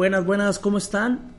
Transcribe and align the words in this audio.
Buenas, 0.00 0.24
buenas, 0.24 0.58
¿cómo 0.58 0.78
están? 0.78 1.30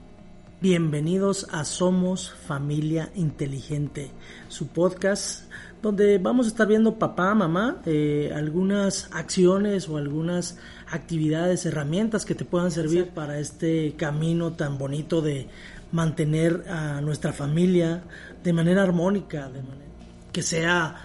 Bienvenidos 0.62 1.48
a 1.52 1.66
Somos 1.66 2.30
Familia 2.30 3.10
Inteligente, 3.16 4.12
su 4.50 4.68
podcast 4.68 5.52
donde 5.82 6.20
vamos 6.20 6.46
a 6.46 6.50
estar 6.50 6.68
viendo 6.68 7.00
papá, 7.00 7.34
mamá, 7.34 7.82
eh, 7.88 8.32
algunas 8.36 9.10
acciones 9.14 9.90
o 9.90 9.98
algunas 9.98 10.60
actividades, 10.92 11.66
herramientas 11.66 12.24
que 12.24 12.36
te 12.36 12.46
puedan 12.46 12.70
servir 12.70 13.10
para 13.10 13.40
este 13.40 13.96
camino 13.98 14.54
tan 14.54 14.78
bonito 14.78 15.24
de 15.24 15.48
mantener 15.92 16.64
a 16.70 17.02
nuestra 17.02 17.34
familia 17.34 18.04
de 18.44 18.54
manera 18.54 18.84
armónica, 18.84 19.50
de 19.50 19.64
manera 19.64 19.92
que 20.32 20.44
sea 20.44 20.98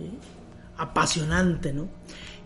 eh, 0.00 0.10
apasionante, 0.78 1.72
¿no? 1.72 1.86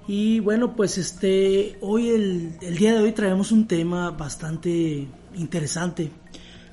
Y 0.08 0.40
bueno, 0.40 0.74
pues 0.74 0.96
este, 0.96 1.76
hoy 1.82 2.08
el, 2.08 2.56
el, 2.62 2.78
día 2.78 2.94
de 2.94 3.00
hoy 3.00 3.12
traemos 3.12 3.52
un 3.52 3.68
tema 3.68 4.10
bastante 4.10 5.06
interesante. 5.34 6.10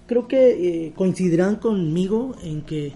Creo 0.08 0.26
que 0.26 0.86
eh, 0.86 0.94
coincidirán 0.96 1.58
conmigo 1.58 2.34
en 2.42 2.62
que 2.62 2.94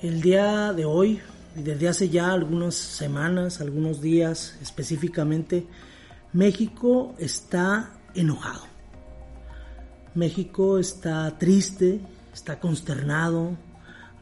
el 0.00 0.22
día 0.22 0.72
de 0.72 0.86
hoy, 0.86 1.20
desde 1.54 1.86
hace 1.86 2.08
ya 2.08 2.32
algunas 2.32 2.76
semanas, 2.76 3.60
algunos 3.60 4.00
días 4.00 4.56
específicamente, 4.62 5.66
México 6.32 7.14
está 7.18 7.92
enojado. 8.14 8.62
México 10.14 10.78
está 10.78 11.36
triste, 11.36 12.00
está 12.32 12.58
consternado, 12.58 13.54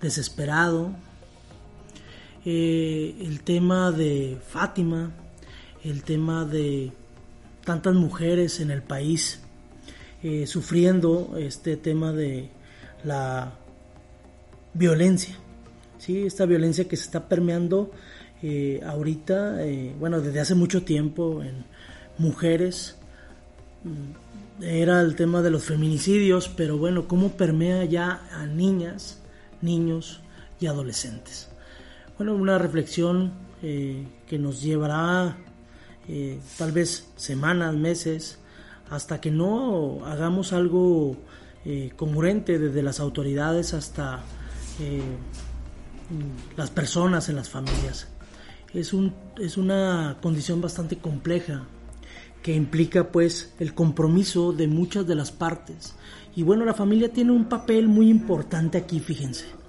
desesperado. 0.00 0.90
Eh, 2.48 3.16
el 3.22 3.40
tema 3.40 3.90
de 3.90 4.38
Fátima, 4.40 5.10
el 5.82 6.04
tema 6.04 6.44
de 6.44 6.92
tantas 7.64 7.92
mujeres 7.96 8.60
en 8.60 8.70
el 8.70 8.84
país 8.84 9.40
eh, 10.22 10.46
sufriendo 10.46 11.34
este 11.36 11.76
tema 11.76 12.12
de 12.12 12.48
la 13.02 13.52
violencia, 14.74 15.36
¿sí? 15.98 16.24
esta 16.24 16.46
violencia 16.46 16.86
que 16.86 16.96
se 16.96 17.06
está 17.06 17.28
permeando 17.28 17.90
eh, 18.44 18.80
ahorita, 18.86 19.58
bueno, 19.98 20.20
desde 20.20 20.38
hace 20.38 20.54
mucho 20.54 20.84
tiempo 20.84 21.42
en 21.42 21.64
mujeres. 22.16 22.94
Mm, 23.82 24.62
era 24.62 25.00
el 25.00 25.16
tema 25.16 25.42
de 25.42 25.50
los 25.50 25.64
feminicidios, 25.64 26.48
pero 26.48 26.78
bueno, 26.78 27.08
cómo 27.08 27.32
permea 27.32 27.84
ya 27.86 28.22
a 28.30 28.46
niñas, 28.46 29.18
niños 29.62 30.20
y 30.60 30.68
adolescentes. 30.68 31.48
Bueno, 32.18 32.34
una 32.34 32.56
reflexión 32.56 33.32
eh, 33.62 34.06
que 34.26 34.38
nos 34.38 34.62
llevará 34.62 35.36
eh, 36.08 36.40
tal 36.56 36.72
vez 36.72 37.10
semanas, 37.16 37.74
meses, 37.74 38.38
hasta 38.88 39.20
que 39.20 39.30
no 39.30 40.06
hagamos 40.06 40.54
algo 40.54 41.14
eh, 41.66 41.92
congruente 41.94 42.58
desde 42.58 42.82
las 42.82 43.00
autoridades 43.00 43.74
hasta 43.74 44.20
las 46.56 46.70
personas 46.70 47.28
en 47.28 47.36
las 47.36 47.50
familias. 47.50 48.08
Es, 48.72 48.94
un, 48.94 49.14
es 49.38 49.58
una 49.58 50.16
condición 50.22 50.62
bastante 50.62 50.96
compleja 50.96 51.64
que 52.42 52.54
implica 52.54 53.10
pues 53.10 53.54
el 53.58 53.74
compromiso 53.74 54.52
de 54.52 54.68
muchas 54.68 55.06
de 55.06 55.16
las 55.16 55.32
partes. 55.32 55.94
Y 56.34 56.44
bueno, 56.44 56.64
la 56.64 56.74
familia 56.74 57.12
tiene 57.12 57.32
un 57.32 57.46
papel 57.46 57.88
muy 57.88 58.08
importante 58.08 58.78
aquí, 58.78 59.00
fíjense. 59.00 59.65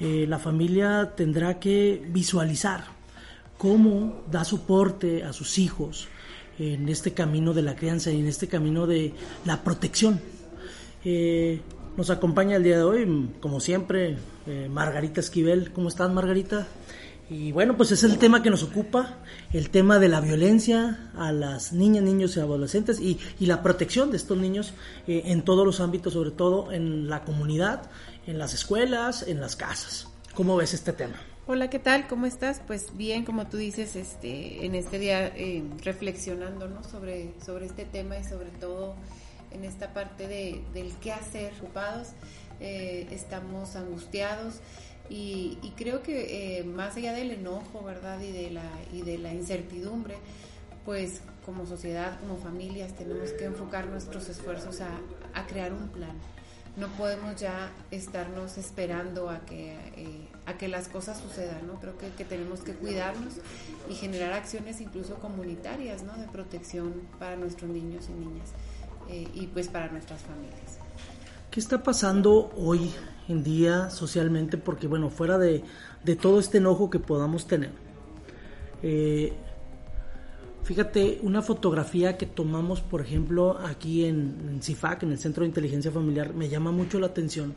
Eh, 0.00 0.26
la 0.28 0.38
familia 0.38 1.12
tendrá 1.16 1.60
que 1.60 2.02
visualizar 2.08 2.84
cómo 3.56 4.24
da 4.30 4.44
soporte 4.44 5.22
a 5.22 5.32
sus 5.32 5.58
hijos 5.58 6.08
en 6.58 6.88
este 6.88 7.12
camino 7.12 7.54
de 7.54 7.62
la 7.62 7.76
crianza 7.76 8.10
y 8.10 8.18
en 8.18 8.26
este 8.26 8.48
camino 8.48 8.86
de 8.86 9.12
la 9.44 9.62
protección. 9.62 10.20
Eh, 11.04 11.60
nos 11.96 12.10
acompaña 12.10 12.56
el 12.56 12.64
día 12.64 12.78
de 12.78 12.82
hoy, 12.82 13.30
como 13.40 13.60
siempre, 13.60 14.16
eh, 14.46 14.68
Margarita 14.68 15.20
Esquivel. 15.20 15.70
¿Cómo 15.72 15.88
estás, 15.88 16.12
Margarita? 16.12 16.66
Y 17.30 17.52
bueno, 17.52 17.76
pues 17.76 17.92
es 17.92 18.04
el 18.04 18.18
tema 18.18 18.42
que 18.42 18.50
nos 18.50 18.62
ocupa, 18.62 19.18
el 19.52 19.70
tema 19.70 19.98
de 19.98 20.08
la 20.08 20.20
violencia 20.20 21.10
a 21.16 21.32
las 21.32 21.72
niñas, 21.72 22.02
niños 22.02 22.36
y 22.36 22.40
adolescentes 22.40 23.00
y, 23.00 23.18
la 23.40 23.62
protección 23.62 24.10
de 24.10 24.18
estos 24.18 24.36
niños 24.36 24.74
en 25.06 25.40
todos 25.40 25.64
los 25.64 25.80
ámbitos, 25.80 26.12
sobre 26.12 26.32
todo 26.32 26.70
en 26.70 27.08
la 27.08 27.24
comunidad 27.24 27.88
en 28.26 28.38
las 28.38 28.54
escuelas, 28.54 29.22
en 29.22 29.40
las 29.40 29.56
casas. 29.56 30.08
¿Cómo 30.34 30.56
ves 30.56 30.74
este 30.74 30.92
tema? 30.92 31.16
Hola, 31.46 31.68
¿qué 31.68 31.78
tal? 31.78 32.06
¿Cómo 32.08 32.26
estás? 32.26 32.60
Pues 32.66 32.96
bien, 32.96 33.24
como 33.24 33.46
tú 33.46 33.58
dices, 33.58 33.96
este, 33.96 34.64
en 34.64 34.74
este 34.74 34.98
día 34.98 35.26
eh, 35.26 35.62
reflexionando 35.82 36.82
sobre, 36.84 37.34
sobre 37.44 37.66
este 37.66 37.84
tema 37.84 38.18
y 38.18 38.24
sobre 38.24 38.50
todo 38.50 38.94
en 39.50 39.64
esta 39.64 39.92
parte 39.92 40.26
de, 40.26 40.64
del 40.72 40.94
qué 41.02 41.12
hacer, 41.12 41.52
ocupados, 41.60 42.08
eh, 42.60 43.06
estamos 43.10 43.76
angustiados 43.76 44.54
y, 45.10 45.58
creo 45.76 46.02
que 46.02 46.58
eh, 46.58 46.64
más 46.64 46.96
allá 46.96 47.12
del 47.12 47.30
enojo, 47.30 47.84
¿verdad? 47.84 48.18
Y 48.20 48.32
de 48.32 48.50
la, 48.50 48.70
y 48.90 49.02
de 49.02 49.18
la 49.18 49.34
incertidumbre, 49.34 50.16
pues 50.86 51.20
como 51.44 51.66
sociedad, 51.66 52.18
como 52.20 52.38
familias, 52.38 52.94
tenemos 52.94 53.30
que 53.32 53.44
enfocar 53.44 53.86
nuestros 53.86 54.30
esfuerzos 54.30 54.80
a, 54.80 54.98
a 55.34 55.46
crear 55.46 55.74
un 55.74 55.88
plan 55.88 56.16
no 56.76 56.88
podemos 56.88 57.36
ya 57.36 57.70
estarnos 57.90 58.58
esperando 58.58 59.30
a 59.30 59.40
que, 59.40 59.74
eh, 59.96 60.28
a 60.46 60.54
que 60.58 60.68
las 60.68 60.88
cosas 60.88 61.20
sucedan, 61.20 61.66
¿no? 61.66 61.74
Creo 61.80 61.96
que, 61.96 62.08
que, 62.10 62.24
tenemos 62.24 62.60
que 62.60 62.74
cuidarnos 62.74 63.34
y 63.88 63.94
generar 63.94 64.32
acciones 64.32 64.80
incluso 64.80 65.14
comunitarias, 65.16 66.02
¿no? 66.02 66.16
De 66.16 66.26
protección 66.26 66.94
para 67.18 67.36
nuestros 67.36 67.70
niños 67.70 68.06
y 68.08 68.12
niñas 68.12 68.50
eh, 69.08 69.28
y 69.34 69.46
pues 69.46 69.68
para 69.68 69.88
nuestras 69.88 70.20
familias. 70.22 70.78
¿Qué 71.50 71.60
está 71.60 71.84
pasando 71.84 72.50
hoy 72.56 72.92
en 73.28 73.44
día 73.44 73.90
socialmente? 73.90 74.58
Porque 74.58 74.88
bueno, 74.88 75.10
fuera 75.10 75.38
de, 75.38 75.62
de 76.02 76.16
todo 76.16 76.40
este 76.40 76.58
enojo 76.58 76.90
que 76.90 76.98
podamos 76.98 77.46
tener, 77.46 77.70
eh, 78.82 79.32
Fíjate, 80.64 81.18
una 81.22 81.42
fotografía 81.42 82.16
que 82.16 82.24
tomamos, 82.24 82.80
por 82.80 83.02
ejemplo, 83.02 83.58
aquí 83.58 84.06
en, 84.06 84.60
CIFAC, 84.62 85.02
en 85.02 85.12
el 85.12 85.18
Centro 85.18 85.42
de 85.42 85.48
Inteligencia 85.48 85.90
Familiar, 85.90 86.32
me 86.32 86.48
llama 86.48 86.72
mucho 86.72 86.98
la 86.98 87.08
atención 87.08 87.54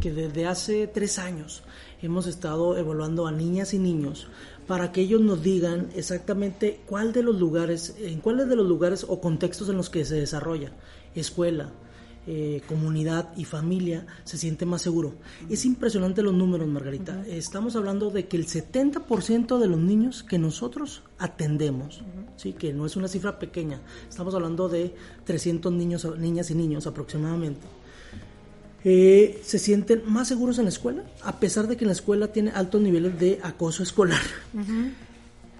que 0.00 0.12
desde 0.12 0.46
hace 0.46 0.86
tres 0.86 1.18
años 1.18 1.64
hemos 2.00 2.28
estado 2.28 2.76
evaluando 2.76 3.26
a 3.26 3.32
niñas 3.32 3.74
y 3.74 3.80
niños 3.80 4.28
para 4.68 4.92
que 4.92 5.00
ellos 5.00 5.20
nos 5.20 5.42
digan 5.42 5.88
exactamente 5.96 6.80
cuál 6.86 7.12
de 7.12 7.24
los 7.24 7.40
lugares, 7.40 7.96
en 7.98 8.20
cuáles 8.20 8.48
de 8.48 8.54
los 8.54 8.68
lugares 8.68 9.04
o 9.08 9.20
contextos 9.20 9.68
en 9.68 9.76
los 9.76 9.90
que 9.90 10.04
se 10.04 10.14
desarrolla, 10.14 10.70
escuela, 11.16 11.72
eh, 12.26 12.62
comunidad 12.66 13.36
y 13.36 13.44
familia 13.44 14.06
se 14.24 14.38
siente 14.38 14.64
más 14.64 14.80
seguro. 14.80 15.12
Es 15.50 15.66
impresionante 15.66 16.22
los 16.22 16.32
números, 16.32 16.66
Margarita. 16.66 17.22
Estamos 17.26 17.76
hablando 17.76 18.10
de 18.10 18.28
que 18.28 18.38
el 18.38 18.46
70% 18.46 19.58
de 19.58 19.66
los 19.66 19.78
niños 19.78 20.22
que 20.22 20.38
nosotros 20.38 21.02
atendemos, 21.18 22.02
sí, 22.36 22.54
que 22.54 22.72
no 22.72 22.86
es 22.86 22.96
una 22.96 23.08
cifra 23.08 23.38
pequeña, 23.38 23.82
estamos 24.08 24.34
hablando 24.34 24.70
de 24.70 24.94
300 25.24 25.70
niños, 25.74 26.08
niñas 26.18 26.50
y 26.50 26.54
niños 26.54 26.86
aproximadamente, 26.86 27.66
eh, 28.84 29.42
se 29.44 29.58
sienten 29.58 30.02
más 30.06 30.26
seguros 30.28 30.56
en 30.58 30.64
la 30.64 30.70
escuela, 30.70 31.04
a 31.22 31.38
pesar 31.38 31.66
de 31.68 31.76
que 31.76 31.84
en 31.84 31.88
la 31.88 31.94
escuela 31.94 32.28
tiene 32.28 32.52
altos 32.52 32.80
niveles 32.80 33.20
de 33.20 33.38
acoso 33.42 33.82
escolar. 33.82 34.22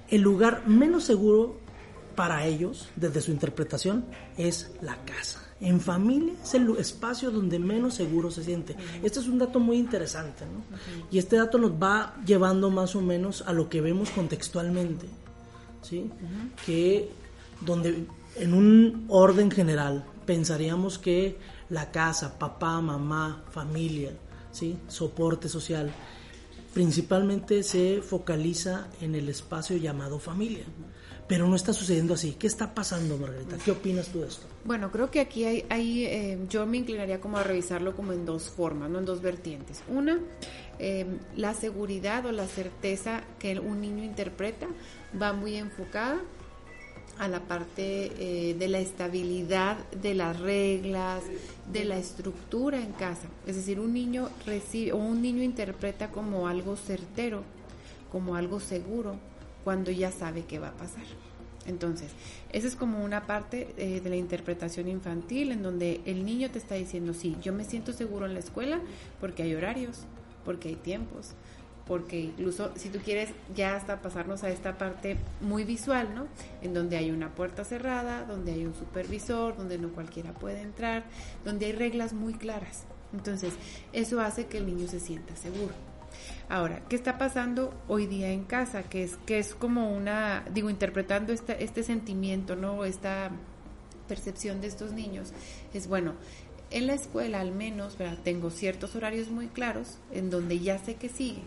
El 0.08 0.20
lugar 0.22 0.66
menos 0.66 1.04
seguro 1.04 1.58
para 2.16 2.46
ellos, 2.46 2.88
desde 2.96 3.20
su 3.20 3.32
interpretación, 3.32 4.06
es 4.38 4.70
la 4.80 4.96
casa 5.04 5.43
en 5.60 5.80
familia 5.80 6.34
es 6.42 6.54
el 6.54 6.76
espacio 6.76 7.30
donde 7.30 7.58
menos 7.58 7.94
seguro 7.94 8.30
se 8.30 8.44
siente. 8.44 8.76
Este 9.02 9.20
es 9.20 9.28
un 9.28 9.38
dato 9.38 9.60
muy 9.60 9.78
interesante, 9.78 10.44
¿no? 10.44 10.76
Y 11.10 11.18
este 11.18 11.36
dato 11.36 11.58
nos 11.58 11.72
va 11.72 12.16
llevando 12.26 12.70
más 12.70 12.94
o 12.96 13.00
menos 13.00 13.42
a 13.46 13.52
lo 13.52 13.68
que 13.68 13.80
vemos 13.80 14.10
contextualmente, 14.10 15.06
¿sí? 15.82 16.10
Que 16.66 17.10
donde 17.60 18.06
en 18.36 18.54
un 18.54 19.06
orden 19.08 19.50
general 19.50 20.04
pensaríamos 20.26 20.98
que 20.98 21.38
la 21.70 21.90
casa, 21.90 22.38
papá, 22.38 22.80
mamá, 22.80 23.44
familia, 23.50 24.12
¿sí? 24.50 24.76
Soporte 24.88 25.48
social, 25.48 25.90
principalmente 26.72 27.62
se 27.62 28.02
focaliza 28.02 28.88
en 29.00 29.14
el 29.14 29.28
espacio 29.28 29.76
llamado 29.76 30.18
familia 30.18 30.64
pero 31.26 31.46
no 31.46 31.56
está 31.56 31.72
sucediendo 31.72 32.14
así. 32.14 32.36
¿Qué 32.38 32.46
está 32.46 32.74
pasando, 32.74 33.16
Margarita? 33.16 33.56
¿Qué 33.64 33.70
opinas 33.70 34.08
tú 34.08 34.20
de 34.20 34.28
esto? 34.28 34.46
Bueno, 34.64 34.90
creo 34.90 35.10
que 35.10 35.20
aquí 35.20 35.44
hay, 35.44 36.04
eh, 36.04 36.38
yo 36.48 36.66
me 36.66 36.78
inclinaría 36.78 37.20
como 37.20 37.38
a 37.38 37.42
revisarlo 37.42 37.96
como 37.96 38.12
en 38.12 38.26
dos 38.26 38.50
formas, 38.50 38.90
no 38.90 38.98
en 38.98 39.04
dos 39.04 39.22
vertientes. 39.22 39.82
Una, 39.88 40.18
eh, 40.78 41.06
la 41.36 41.54
seguridad 41.54 42.26
o 42.26 42.32
la 42.32 42.46
certeza 42.46 43.22
que 43.38 43.58
un 43.58 43.80
niño 43.80 44.04
interpreta 44.04 44.66
va 45.20 45.32
muy 45.32 45.56
enfocada 45.56 46.20
a 47.18 47.28
la 47.28 47.40
parte 47.40 48.10
eh, 48.18 48.54
de 48.54 48.68
la 48.68 48.80
estabilidad 48.80 49.78
de 49.90 50.14
las 50.14 50.38
reglas, 50.40 51.22
de 51.72 51.84
la 51.84 51.96
estructura 51.96 52.78
en 52.78 52.92
casa. 52.92 53.28
Es 53.46 53.56
decir, 53.56 53.80
un 53.80 53.94
niño 53.94 54.28
recibe 54.44 54.92
o 54.92 54.96
un 54.96 55.22
niño 55.22 55.42
interpreta 55.42 56.10
como 56.10 56.48
algo 56.48 56.76
certero, 56.76 57.42
como 58.10 58.36
algo 58.36 58.60
seguro, 58.60 59.16
cuando 59.64 59.90
ya 59.90 60.12
sabe 60.12 60.44
qué 60.44 60.58
va 60.58 60.68
a 60.68 60.76
pasar. 60.76 61.04
Entonces, 61.66 62.10
esa 62.52 62.66
es 62.66 62.76
como 62.76 63.02
una 63.02 63.26
parte 63.26 63.74
eh, 63.78 64.00
de 64.00 64.10
la 64.10 64.16
interpretación 64.16 64.86
infantil 64.86 65.50
en 65.50 65.62
donde 65.62 66.02
el 66.04 66.24
niño 66.24 66.50
te 66.50 66.58
está 66.58 66.74
diciendo, 66.74 67.14
sí, 67.14 67.36
yo 67.42 67.52
me 67.52 67.64
siento 67.64 67.92
seguro 67.92 68.26
en 68.26 68.34
la 68.34 68.40
escuela 68.40 68.80
porque 69.20 69.44
hay 69.44 69.54
horarios, 69.54 70.02
porque 70.44 70.68
hay 70.68 70.76
tiempos, 70.76 71.32
porque 71.86 72.20
incluso 72.20 72.70
si 72.76 72.90
tú 72.90 72.98
quieres 72.98 73.30
ya 73.54 73.76
hasta 73.76 74.00
pasarnos 74.02 74.44
a 74.44 74.50
esta 74.50 74.76
parte 74.76 75.16
muy 75.40 75.64
visual, 75.64 76.14
¿no? 76.14 76.26
En 76.62 76.74
donde 76.74 76.96
hay 76.96 77.10
una 77.10 77.34
puerta 77.34 77.64
cerrada, 77.64 78.24
donde 78.24 78.52
hay 78.52 78.64
un 78.66 78.74
supervisor, 78.74 79.56
donde 79.56 79.78
no 79.78 79.88
cualquiera 79.88 80.32
puede 80.32 80.60
entrar, 80.60 81.04
donde 81.44 81.66
hay 81.66 81.72
reglas 81.72 82.12
muy 82.12 82.34
claras. 82.34 82.84
Entonces, 83.12 83.54
eso 83.92 84.20
hace 84.20 84.46
que 84.46 84.58
el 84.58 84.66
niño 84.66 84.88
se 84.88 85.00
sienta 85.00 85.36
seguro. 85.36 85.72
Ahora, 86.48 86.82
¿qué 86.88 86.96
está 86.96 87.18
pasando 87.18 87.74
hoy 87.88 88.06
día 88.06 88.30
en 88.30 88.44
casa? 88.44 88.82
Que 88.84 89.04
es, 89.04 89.16
que 89.26 89.38
es 89.38 89.54
como 89.54 89.90
una, 89.90 90.44
digo, 90.52 90.70
interpretando 90.70 91.32
este, 91.32 91.82
sentimiento, 91.82 92.56
¿no? 92.56 92.84
Esta 92.84 93.30
percepción 94.08 94.60
de 94.60 94.68
estos 94.68 94.92
niños, 94.92 95.32
es 95.72 95.86
bueno, 95.86 96.14
en 96.70 96.86
la 96.86 96.94
escuela 96.94 97.40
al 97.40 97.52
menos, 97.52 97.96
¿verdad? 97.96 98.18
Tengo 98.22 98.50
ciertos 98.50 98.94
horarios 98.94 99.28
muy 99.28 99.48
claros 99.48 99.98
en 100.12 100.28
donde 100.28 100.58
ya 100.58 100.78
sé 100.78 100.96
que 100.96 101.08
sigue, 101.08 101.42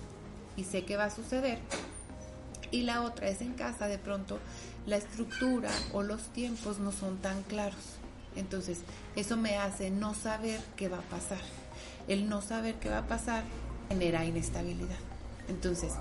y 0.55 0.63
sé 0.63 0.83
qué 0.83 0.97
va 0.97 1.05
a 1.05 1.09
suceder. 1.11 1.59
Y 2.71 2.81
la 2.81 3.03
otra 3.03 3.29
es 3.29 3.41
en 3.41 3.53
casa, 3.53 3.87
de 3.87 3.97
pronto 3.97 4.39
la 4.85 4.97
estructura 4.97 5.69
o 5.93 6.03
los 6.03 6.23
tiempos 6.33 6.79
no 6.79 6.91
son 6.91 7.17
tan 7.17 7.43
claros. 7.43 7.97
Entonces, 8.35 8.81
eso 9.15 9.37
me 9.37 9.57
hace 9.57 9.89
no 9.89 10.13
saber 10.13 10.59
qué 10.75 10.89
va 10.89 10.99
a 10.99 11.01
pasar. 11.01 11.39
El 12.07 12.27
no 12.29 12.41
saber 12.41 12.75
qué 12.75 12.89
va 12.89 12.99
a 12.99 13.07
pasar 13.07 13.43
genera 13.89 14.25
inestabilidad. 14.25 14.97
Entonces, 15.47 15.93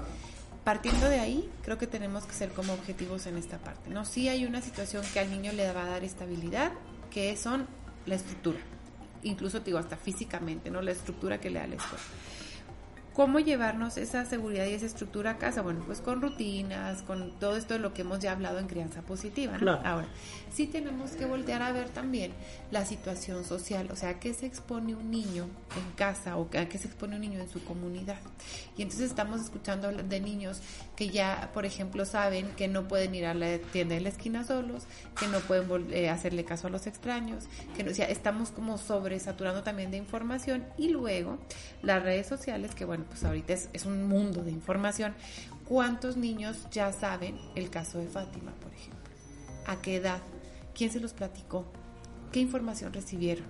partiendo 0.65 1.09
de 1.09 1.21
ahí, 1.21 1.49
creo 1.63 1.79
que 1.79 1.87
tenemos 1.87 2.25
que 2.25 2.33
ser 2.33 2.51
como 2.51 2.73
objetivos 2.73 3.27
en 3.27 3.37
esta 3.37 3.59
parte. 3.59 3.91
¿no? 3.91 4.05
Sí 4.05 4.29
hay 4.29 4.45
una 4.45 4.63
situación 4.63 5.05
que 5.13 5.21
al 5.21 5.31
niño 5.31 5.53
le 5.53 5.73
va 5.73 5.85
a 5.85 5.91
dar 5.91 6.05
estabilidad, 6.05 6.73
que 7.11 7.37
son 7.37 7.67
la 8.07 8.17
estructura. 8.17 8.59
Incluso, 9.23 9.61
digo, 9.61 9.79
hasta 9.79 9.97
físicamente, 9.97 10.71
¿no? 10.71 10.83
La 10.83 10.93
estructura 10.93 11.41
que 11.41 11.51
le 11.51 11.59
da 11.59 11.67
la 11.67 11.77
escuela. 11.77 12.05
¿Cómo 13.17 13.41
llevarnos 13.41 13.97
esa 13.97 14.27
seguridad 14.27 14.67
y 14.67 14.75
esa 14.75 14.85
estructura 14.85 15.31
a 15.31 15.39
casa? 15.39 15.63
Bueno, 15.63 15.83
pues 15.87 16.03
con 16.03 16.21
rutinas, 16.21 17.01
con 17.01 17.31
todo 17.41 17.57
esto 17.57 17.73
de 17.73 17.81
lo 17.81 17.95
que 17.95 18.03
hemos 18.03 18.19
ya 18.19 18.33
hablado 18.33 18.59
en 18.59 18.67
crianza 18.67 19.01
positiva. 19.01 19.57
Ahora, 19.85 20.07
sí 20.53 20.67
tenemos 20.67 21.13
que 21.13 21.25
voltear 21.25 21.63
a 21.63 21.73
ver 21.73 21.89
también 21.89 22.33
la 22.71 22.85
situación 22.85 23.43
social, 23.47 23.89
o 23.91 23.97
sea, 23.97 24.11
a 24.11 24.21
qué 24.21 24.35
se 24.35 24.45
expone 24.45 24.95
un 24.95 25.11
niño 25.11 25.45
en 25.79 25.93
casa 25.97 26.37
o 26.37 26.47
a 26.59 26.67
qué 26.67 26.77
se 26.77 26.89
expone 26.89 27.15
un 27.15 27.23
niño 27.23 27.41
en 27.41 27.49
su 27.49 27.65
comunidad. 27.65 28.19
Y 28.77 28.83
entonces 28.83 29.09
estamos 29.09 29.41
escuchando 29.41 29.91
de 29.91 30.21
niños 30.21 30.61
que 30.95 31.09
ya, 31.09 31.53
por 31.55 31.65
ejemplo, 31.65 32.05
saben 32.05 32.51
que 32.51 32.69
no 32.69 32.87
pueden 32.87 33.15
ir 33.15 33.25
a 33.25 33.33
la 33.33 33.57
tienda 33.73 33.95
de 33.95 34.03
la 34.03 34.11
esquina 34.11 34.45
solos, 34.45 34.83
que 35.19 35.27
no 35.29 35.39
pueden 35.41 35.91
eh, 35.91 36.11
hacerle 36.11 36.45
caso 36.45 36.67
a 36.67 36.71
los 36.71 36.87
extraños, 36.87 37.45
que 37.79 37.83
no, 37.83 37.93
o 37.93 37.95
sea, 37.95 38.11
estamos 38.11 38.51
como 38.51 38.77
sobresaturando 38.77 39.63
también 39.63 39.91
de 39.91 39.97
información 39.97 40.67
y 40.77 40.91
luego 40.91 41.39
las 41.81 42.03
redes 42.03 42.27
sociales, 42.27 42.75
que 42.75 42.85
bueno, 42.85 43.06
pues 43.09 43.25
ahorita 43.25 43.53
es, 43.53 43.69
es 43.73 43.87
un 43.87 44.09
mundo 44.09 44.43
de 44.43 44.51
información. 44.51 45.15
¿Cuántos 45.67 46.17
niños 46.17 46.57
ya 46.71 46.93
saben 46.93 47.37
el 47.55 47.71
caso 47.71 47.99
de 47.99 48.07
Fátima, 48.07 48.53
por 48.63 48.73
ejemplo? 48.73 49.01
¿A 49.67 49.81
qué 49.83 49.97
edad? 49.97 50.21
¿Quién 50.75 50.93
se 50.93 51.01
los 51.01 51.13
platicó? 51.13 51.65
¿Qué 52.33 52.41
información 52.41 52.93
recibieron? 52.93 53.47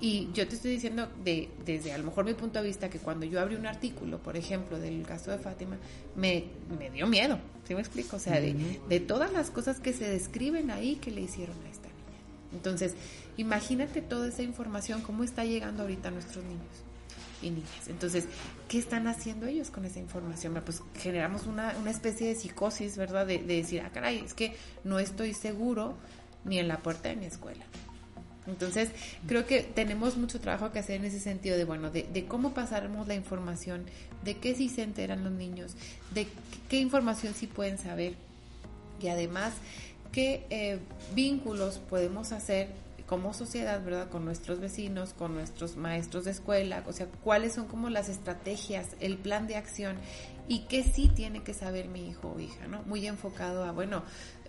Y 0.00 0.28
yo 0.34 0.46
te 0.46 0.56
estoy 0.56 0.72
diciendo 0.72 1.08
de, 1.24 1.48
desde 1.64 1.92
a 1.92 1.98
lo 1.98 2.04
mejor 2.04 2.26
mi 2.26 2.34
punto 2.34 2.60
de 2.60 2.66
vista 2.66 2.90
que 2.90 2.98
cuando 2.98 3.24
yo 3.24 3.40
abrí 3.40 3.54
un 3.54 3.66
artículo, 3.66 4.18
por 4.18 4.36
ejemplo, 4.36 4.78
del 4.78 5.02
caso 5.04 5.30
de 5.30 5.38
Fátima, 5.38 5.78
me, 6.14 6.44
me 6.78 6.90
dio 6.90 7.06
miedo, 7.06 7.38
¿sí 7.66 7.74
me 7.74 7.80
explico? 7.80 8.16
O 8.16 8.18
sea, 8.18 8.38
de, 8.38 8.54
de, 8.88 9.00
todas 9.00 9.32
las 9.32 9.50
cosas 9.50 9.80
que 9.80 9.94
se 9.94 10.06
describen 10.08 10.70
ahí 10.70 10.96
que 10.96 11.10
le 11.10 11.22
hicieron 11.22 11.56
a 11.64 11.70
esta 11.70 11.88
niña. 11.88 12.52
Entonces, 12.52 12.94
imagínate 13.38 14.02
toda 14.02 14.28
esa 14.28 14.42
información, 14.42 15.00
cómo 15.00 15.24
está 15.24 15.46
llegando 15.46 15.82
ahorita 15.82 16.08
a 16.08 16.12
nuestros 16.12 16.44
niños 16.44 16.85
y 17.42 17.50
niñas. 17.50 17.88
Entonces, 17.88 18.26
¿qué 18.68 18.78
están 18.78 19.06
haciendo 19.06 19.46
ellos 19.46 19.70
con 19.70 19.84
esa 19.84 19.98
información? 19.98 20.60
Pues 20.64 20.82
generamos 20.98 21.46
una, 21.46 21.74
una 21.80 21.90
especie 21.90 22.28
de 22.28 22.34
psicosis, 22.34 22.96
¿verdad? 22.96 23.26
De, 23.26 23.38
de 23.38 23.56
decir, 23.56 23.82
ah, 23.84 23.90
caray, 23.92 24.18
es 24.18 24.34
que 24.34 24.56
no 24.84 24.98
estoy 24.98 25.34
seguro 25.34 25.96
ni 26.44 26.58
en 26.58 26.68
la 26.68 26.78
puerta 26.78 27.08
de 27.08 27.16
mi 27.16 27.26
escuela. 27.26 27.64
Entonces, 28.46 28.90
creo 29.26 29.44
que 29.44 29.62
tenemos 29.62 30.16
mucho 30.16 30.40
trabajo 30.40 30.70
que 30.70 30.78
hacer 30.78 30.96
en 30.96 31.06
ese 31.06 31.18
sentido 31.18 31.56
de, 31.56 31.64
bueno, 31.64 31.90
de, 31.90 32.04
de 32.04 32.26
cómo 32.26 32.54
pasaremos 32.54 33.08
la 33.08 33.14
información, 33.14 33.84
de 34.24 34.36
qué 34.36 34.54
sí 34.54 34.68
se 34.68 34.82
enteran 34.82 35.24
los 35.24 35.32
niños, 35.32 35.74
de 36.14 36.28
qué 36.68 36.78
información 36.78 37.34
sí 37.34 37.48
pueden 37.48 37.78
saber 37.78 38.14
y 39.02 39.08
además 39.08 39.52
qué 40.12 40.46
eh, 40.50 40.78
vínculos 41.14 41.78
podemos 41.78 42.32
hacer 42.32 42.68
como 43.06 43.32
sociedad, 43.32 43.82
¿verdad? 43.84 44.08
Con 44.08 44.24
nuestros 44.24 44.60
vecinos, 44.60 45.12
con 45.12 45.34
nuestros 45.34 45.76
maestros 45.76 46.24
de 46.24 46.32
escuela, 46.32 46.82
o 46.86 46.92
sea, 46.92 47.06
cuáles 47.22 47.54
son 47.54 47.66
como 47.66 47.88
las 47.88 48.08
estrategias, 48.08 48.96
el 49.00 49.16
plan 49.16 49.46
de 49.46 49.56
acción 49.56 49.96
y 50.48 50.60
qué 50.60 50.82
sí 50.82 51.08
tiene 51.08 51.42
que 51.42 51.54
saber 51.54 51.88
mi 51.88 52.08
hijo 52.08 52.32
o 52.36 52.40
hija, 52.40 52.66
¿no? 52.66 52.82
Muy 52.82 53.06
enfocado 53.06 53.64
a, 53.64 53.72
bueno, 53.72 54.02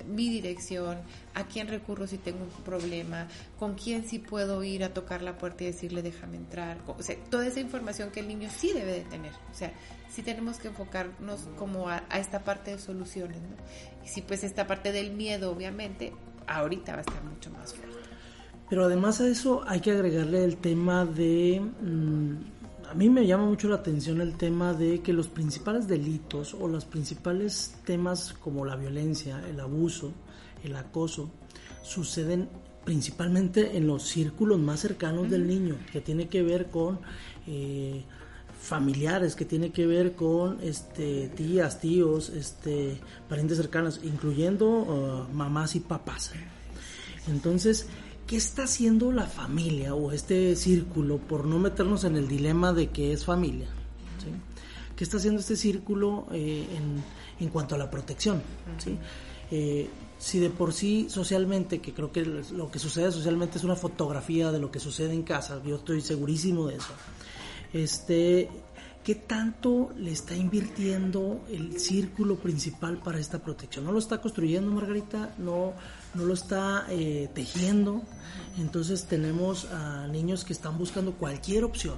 mi 0.06 0.30
dirección, 0.30 0.98
a 1.34 1.46
quién 1.46 1.68
recurro 1.68 2.08
si 2.08 2.18
tengo 2.18 2.44
un 2.44 2.64
problema, 2.64 3.28
con 3.60 3.76
quién 3.76 4.08
sí 4.08 4.20
puedo 4.20 4.64
ir 4.64 4.84
a 4.84 4.94
tocar 4.94 5.22
la 5.22 5.38
puerta 5.38 5.64
y 5.64 5.68
decirle 5.68 6.02
déjame 6.02 6.38
entrar, 6.38 6.78
o 6.86 7.02
sea, 7.02 7.16
toda 7.30 7.48
esa 7.48 7.60
información 7.60 8.12
que 8.12 8.20
el 8.20 8.28
niño 8.28 8.50
sí 8.56 8.74
debe 8.74 8.92
de 8.92 9.02
tener, 9.02 9.34
o 9.52 9.56
sea, 9.56 9.72
sí 10.10 10.24
tenemos 10.24 10.58
que 10.58 10.70
enfocarnos 10.70 11.42
como 11.58 11.90
a, 11.90 12.04
a 12.10 12.20
esta 12.20 12.44
parte 12.44 12.72
de 12.72 12.80
soluciones, 12.80 13.42
¿no? 13.42 13.56
Y 14.04 14.08
sí, 14.08 14.22
pues 14.22 14.44
esta 14.44 14.66
parte 14.68 14.92
del 14.92 15.12
miedo, 15.12 15.52
obviamente, 15.52 16.14
ahorita 16.48 16.94
va 16.94 17.00
a 17.00 17.02
estar 17.02 17.24
mucho 17.24 17.52
más 17.52 17.74
fuerte. 17.74 17.98
Pero 18.70 18.86
además 18.86 19.22
a 19.22 19.28
eso 19.28 19.64
hay 19.68 19.80
que 19.80 19.92
agregarle 19.92 20.44
el 20.44 20.58
tema 20.58 21.06
de... 21.06 21.62
Mmm, 21.62 22.36
a 22.90 22.94
mí 22.94 23.10
me 23.10 23.28
llama 23.28 23.46
mucho 23.46 23.68
la 23.68 23.76
atención 23.76 24.22
el 24.22 24.38
tema 24.38 24.74
de 24.74 25.02
que 25.02 25.12
los 25.12 25.28
principales 25.28 25.88
delitos 25.88 26.54
o 26.54 26.70
los 26.70 26.86
principales 26.86 27.76
temas 27.86 28.34
como 28.34 28.64
la 28.64 28.78
violencia, 28.78 29.44
el 29.50 29.60
abuso, 29.60 30.14
el 30.64 30.76
acoso, 30.76 31.30
suceden 31.84 32.48
principalmente 32.86 33.76
en 33.76 33.88
los 33.88 34.04
círculos 34.04 34.58
más 34.60 34.80
cercanos 34.80 35.30
del 35.30 35.46
niño, 35.48 35.76
que 35.92 36.00
tiene 36.00 36.30
que 36.30 36.44
ver 36.44 36.68
con 36.68 37.00
eh, 37.46 38.06
familiares, 38.62 39.36
que 39.36 39.44
tiene 39.44 39.72
que 39.72 39.86
ver 39.86 40.16
con 40.16 40.60
este, 40.64 41.28
tías, 41.36 41.82
tíos, 41.82 42.30
este, 42.30 42.98
parientes 43.28 43.58
cercanos, 43.58 44.00
incluyendo 44.04 44.66
uh, 44.66 45.34
mamás 45.34 45.76
y 45.76 45.82
papás. 45.82 46.32
Entonces, 47.28 47.88
¿qué 48.28 48.36
está 48.36 48.64
haciendo 48.64 49.12
la 49.12 49.26
familia 49.26 49.96
o 49.96 50.12
este 50.12 50.56
círculo 50.56 51.18
por 51.18 51.46
no 51.46 51.58
meternos 51.58 52.04
en 52.04 52.18
el 52.18 52.28
dilema 52.28 52.74
de 52.74 52.90
que 52.90 53.14
es 53.14 53.26
familia? 53.26 53.70
¿Qué 54.96 55.04
está 55.04 55.18
haciendo 55.18 55.40
este 55.40 55.56
círculo 55.56 56.28
eh, 56.32 56.66
en, 57.40 57.50
cuanto 57.50 57.76
a 57.76 57.78
la 57.78 57.90
protección? 57.90 58.42
Eh, 59.50 59.88
si 60.18 60.40
de 60.40 60.50
por 60.50 60.74
sí 60.74 61.08
socialmente, 61.10 61.80
que 61.80 61.94
creo 61.94 62.12
que 62.12 62.26
lo 62.26 62.70
que 62.70 62.80
sucede 62.80 63.12
socialmente 63.12 63.60
es 63.60 63.64
una 63.64 63.76
fotografía 63.76 64.52
de 64.52 64.60
lo 64.60 64.72
que 64.72 64.80
sucede 64.80 65.14
en 65.14 65.24
casa, 65.24 65.62
yo 65.64 65.76
estoy 65.76 66.02
segurísimo 66.02 66.68
de 66.68 66.76
eso. 66.76 66.94
Este, 67.74 68.50
¿qué 69.08 69.16
tanto 69.16 69.94
le 69.96 70.12
está 70.12 70.36
invirtiendo 70.36 71.40
el 71.50 71.80
círculo 71.80 72.36
principal 72.40 72.98
para 72.98 73.20
esta 73.20 73.40
protección? 73.40 73.86
¿No 73.86 73.94
lo 73.94 74.00
está 74.00 74.20
construyendo, 74.20 74.70
Margarita? 74.70 75.34
¿No, 75.38 75.72
no 76.14 76.26
lo 76.26 76.34
está 76.34 76.86
eh, 76.90 77.30
tejiendo? 77.34 78.02
Entonces 78.58 79.06
tenemos 79.06 79.64
a 79.72 80.08
niños 80.08 80.44
que 80.44 80.52
están 80.52 80.78
buscando 80.78 81.14
cualquier 81.14 81.64
opción, 81.64 81.96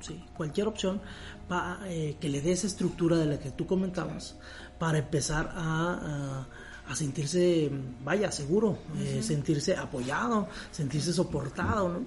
sí, 0.00 0.24
cualquier 0.36 0.68
opción 0.68 1.00
para 1.48 1.80
eh, 1.90 2.16
que 2.20 2.28
le 2.28 2.40
dé 2.40 2.52
esa 2.52 2.68
estructura 2.68 3.16
de 3.16 3.26
la 3.26 3.40
que 3.40 3.50
tú 3.50 3.66
comentabas, 3.66 4.36
para 4.78 4.98
empezar 4.98 5.52
a 5.56 6.46
sentirse, 6.94 7.70
vaya, 8.04 8.30
seguro, 8.30 8.76
eh, 8.98 9.22
sentirse 9.22 9.76
apoyado, 9.76 10.48
sentirse 10.70 11.12
soportado, 11.12 11.88
¿no? 11.88 12.00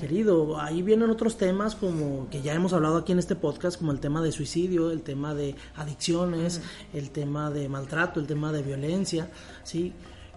Querido, 0.00 0.60
ahí 0.60 0.82
vienen 0.82 1.10
otros 1.10 1.36
temas 1.36 1.76
como 1.76 2.28
que 2.28 2.42
ya 2.42 2.54
hemos 2.54 2.72
hablado 2.72 2.96
aquí 2.96 3.12
en 3.12 3.18
este 3.18 3.36
podcast, 3.36 3.78
como 3.78 3.92
el 3.92 4.00
tema 4.00 4.22
de 4.22 4.32
suicidio, 4.32 4.90
el 4.90 5.02
tema 5.02 5.34
de 5.34 5.54
adicciones, 5.76 6.60
el 6.92 7.10
tema 7.10 7.50
de 7.50 7.68
maltrato, 7.68 8.18
el 8.18 8.26
tema 8.26 8.52
de 8.52 8.62
violencia, 8.62 9.30
¿sí? 9.62 9.92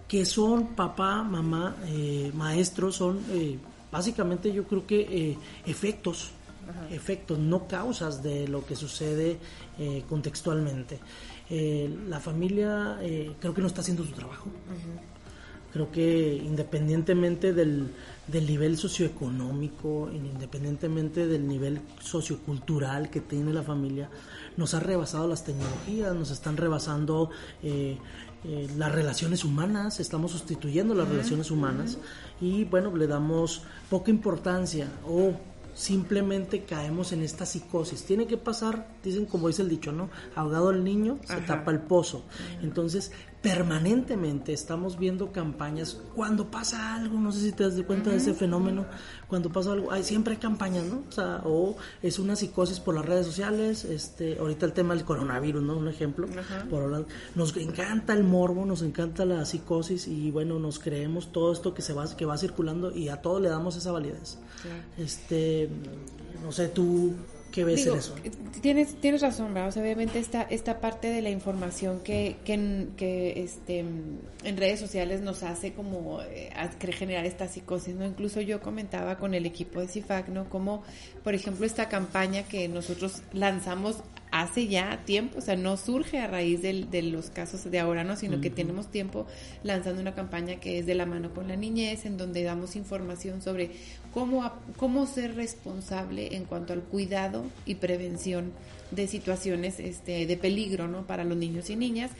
Que 0.06 0.24
son 0.24 0.76
papá, 0.76 1.22
mamá, 1.22 1.76
eh, 1.86 2.30
maestros, 2.34 2.96
son 2.96 3.20
eh, 3.30 3.58
básicamente 3.90 4.52
yo 4.52 4.64
creo 4.64 4.86
que 4.86 5.36
efectos, 5.66 6.30
efectos, 6.90 7.38
no 7.38 7.66
causas 7.66 8.22
de 8.22 8.46
lo 8.46 8.64
que 8.64 8.76
sucede 8.76 9.38
contextualmente. 10.08 11.00
Eh, 11.50 11.92
la 12.08 12.20
familia 12.20 12.98
eh, 13.02 13.34
creo 13.40 13.52
que 13.52 13.60
no 13.60 13.66
está 13.66 13.80
haciendo 13.80 14.04
su 14.04 14.12
trabajo. 14.12 14.48
Creo 15.72 15.90
que 15.90 16.34
independientemente 16.34 17.52
del, 17.52 17.88
del 18.26 18.46
nivel 18.46 18.76
socioeconómico, 18.76 20.10
independientemente 20.12 21.26
del 21.26 21.46
nivel 21.46 21.80
sociocultural 22.00 23.10
que 23.10 23.20
tiene 23.20 23.52
la 23.52 23.62
familia, 23.62 24.08
nos 24.56 24.74
ha 24.74 24.80
rebasado 24.80 25.28
las 25.28 25.44
tecnologías, 25.44 26.14
nos 26.14 26.30
están 26.30 26.56
rebasando 26.56 27.30
eh, 27.62 27.98
las 28.76 28.90
relaciones 28.90 29.44
humanas, 29.44 30.00
estamos 30.00 30.30
sustituyendo 30.30 30.94
las 30.94 31.08
relaciones 31.08 31.50
humanas 31.50 31.98
y 32.40 32.64
bueno, 32.64 32.96
le 32.96 33.06
damos 33.06 33.62
poca 33.90 34.10
importancia 34.10 34.88
o 35.06 35.34
simplemente 35.80 36.64
caemos 36.64 37.12
en 37.12 37.22
esta 37.22 37.46
psicosis. 37.46 38.04
Tiene 38.04 38.26
que 38.26 38.36
pasar, 38.36 38.86
dicen 39.02 39.24
como 39.24 39.48
dice 39.48 39.62
el 39.62 39.70
dicho, 39.70 39.92
¿no? 39.92 40.10
Ahogado 40.34 40.70
el 40.70 40.84
niño, 40.84 41.18
se 41.24 41.40
tapa 41.40 41.70
el 41.70 41.80
pozo. 41.80 42.26
Entonces, 42.62 43.12
permanentemente 43.42 44.52
estamos 44.52 44.98
viendo 44.98 45.32
campañas 45.32 45.98
cuando 46.14 46.50
pasa 46.50 46.94
algo, 46.94 47.18
no 47.18 47.32
sé 47.32 47.40
si 47.40 47.52
te 47.52 47.64
das 47.64 47.80
cuenta 47.86 48.10
de 48.10 48.16
ese 48.16 48.34
fenómeno, 48.34 48.84
cuando 49.28 49.50
pasa 49.50 49.72
algo, 49.72 49.90
hay, 49.90 50.04
siempre 50.04 50.34
hay 50.34 50.40
campañas, 50.40 50.84
¿no? 50.84 51.02
O, 51.08 51.12
sea, 51.12 51.40
o 51.44 51.76
es 52.02 52.18
una 52.18 52.36
psicosis 52.36 52.80
por 52.80 52.94
las 52.94 53.06
redes 53.06 53.26
sociales, 53.26 53.86
este, 53.86 54.38
ahorita 54.38 54.66
el 54.66 54.74
tema 54.74 54.94
del 54.94 55.04
coronavirus, 55.04 55.62
¿no? 55.62 55.78
Un 55.78 55.88
ejemplo, 55.88 56.28
por 56.68 57.06
nos 57.34 57.56
encanta 57.56 58.12
el 58.12 58.24
morbo, 58.24 58.66
nos 58.66 58.82
encanta 58.82 59.24
la 59.24 59.44
psicosis 59.46 60.06
y 60.06 60.30
bueno, 60.30 60.58
nos 60.58 60.78
creemos 60.78 61.32
todo 61.32 61.52
esto 61.52 61.72
que 61.72 61.80
se 61.80 61.94
va 61.94 62.14
que 62.14 62.26
va 62.26 62.36
circulando 62.36 62.94
y 62.94 63.08
a 63.08 63.22
todo 63.22 63.40
le 63.40 63.48
damos 63.48 63.76
esa 63.76 63.90
validez. 63.90 64.38
Este, 64.98 65.70
no 66.42 66.52
sé, 66.52 66.68
tú 66.68 67.14
¿Qué 67.50 67.64
ves 67.64 67.86
en 67.86 67.96
eso? 67.96 68.14
Tienes, 68.60 68.94
tienes 69.00 69.22
razón, 69.22 69.54
¿verdad? 69.54 69.76
obviamente 69.76 70.18
esta, 70.18 70.42
esta 70.42 70.80
parte 70.80 71.08
de 71.08 71.22
la 71.22 71.30
información 71.30 72.00
que, 72.00 72.36
que, 72.44 72.88
que 72.96 73.42
este, 73.42 73.78
en 73.80 74.56
redes 74.56 74.78
sociales 74.78 75.20
nos 75.20 75.42
hace 75.42 75.72
como 75.72 76.20
eh, 76.22 76.50
generar 76.92 77.24
esta 77.24 77.48
psicosis, 77.48 77.94
¿no? 77.94 78.04
Incluso 78.04 78.40
yo 78.40 78.60
comentaba 78.60 79.16
con 79.16 79.34
el 79.34 79.46
equipo 79.46 79.80
de 79.80 79.88
CIFAC, 79.88 80.28
¿no? 80.28 80.48
Como, 80.48 80.82
por 81.24 81.34
ejemplo, 81.34 81.66
esta 81.66 81.88
campaña 81.88 82.44
que 82.44 82.68
nosotros 82.68 83.22
lanzamos 83.32 83.96
hace 84.30 84.68
ya 84.68 85.04
tiempo, 85.04 85.38
o 85.38 85.40
sea, 85.40 85.56
no 85.56 85.76
surge 85.76 86.18
a 86.18 86.26
raíz 86.26 86.62
de 86.62 87.02
los 87.02 87.30
casos 87.30 87.70
de 87.70 87.78
ahora, 87.78 88.04
¿no? 88.04 88.16
Sino 88.16 88.40
que 88.40 88.50
tenemos 88.50 88.90
tiempo 88.90 89.26
lanzando 89.62 90.00
una 90.00 90.14
campaña 90.14 90.56
que 90.56 90.78
es 90.78 90.86
de 90.86 90.94
la 90.94 91.06
mano 91.06 91.32
con 91.34 91.48
la 91.48 91.56
niñez, 91.56 92.06
en 92.06 92.16
donde 92.16 92.42
damos 92.42 92.76
información 92.76 93.42
sobre 93.42 93.70
cómo, 94.12 94.50
cómo 94.76 95.06
ser 95.06 95.34
responsable 95.34 96.36
en 96.36 96.44
cuanto 96.44 96.72
al 96.72 96.82
cuidado 96.82 97.44
y 97.66 97.76
prevención 97.76 98.52
de 98.90 99.06
situaciones 99.06 99.78
este, 99.78 100.26
de 100.26 100.36
peligro 100.36 100.88
¿no? 100.88 101.06
para 101.06 101.24
los 101.24 101.36
niños 101.36 101.70
y 101.70 101.76
niñas. 101.76 102.10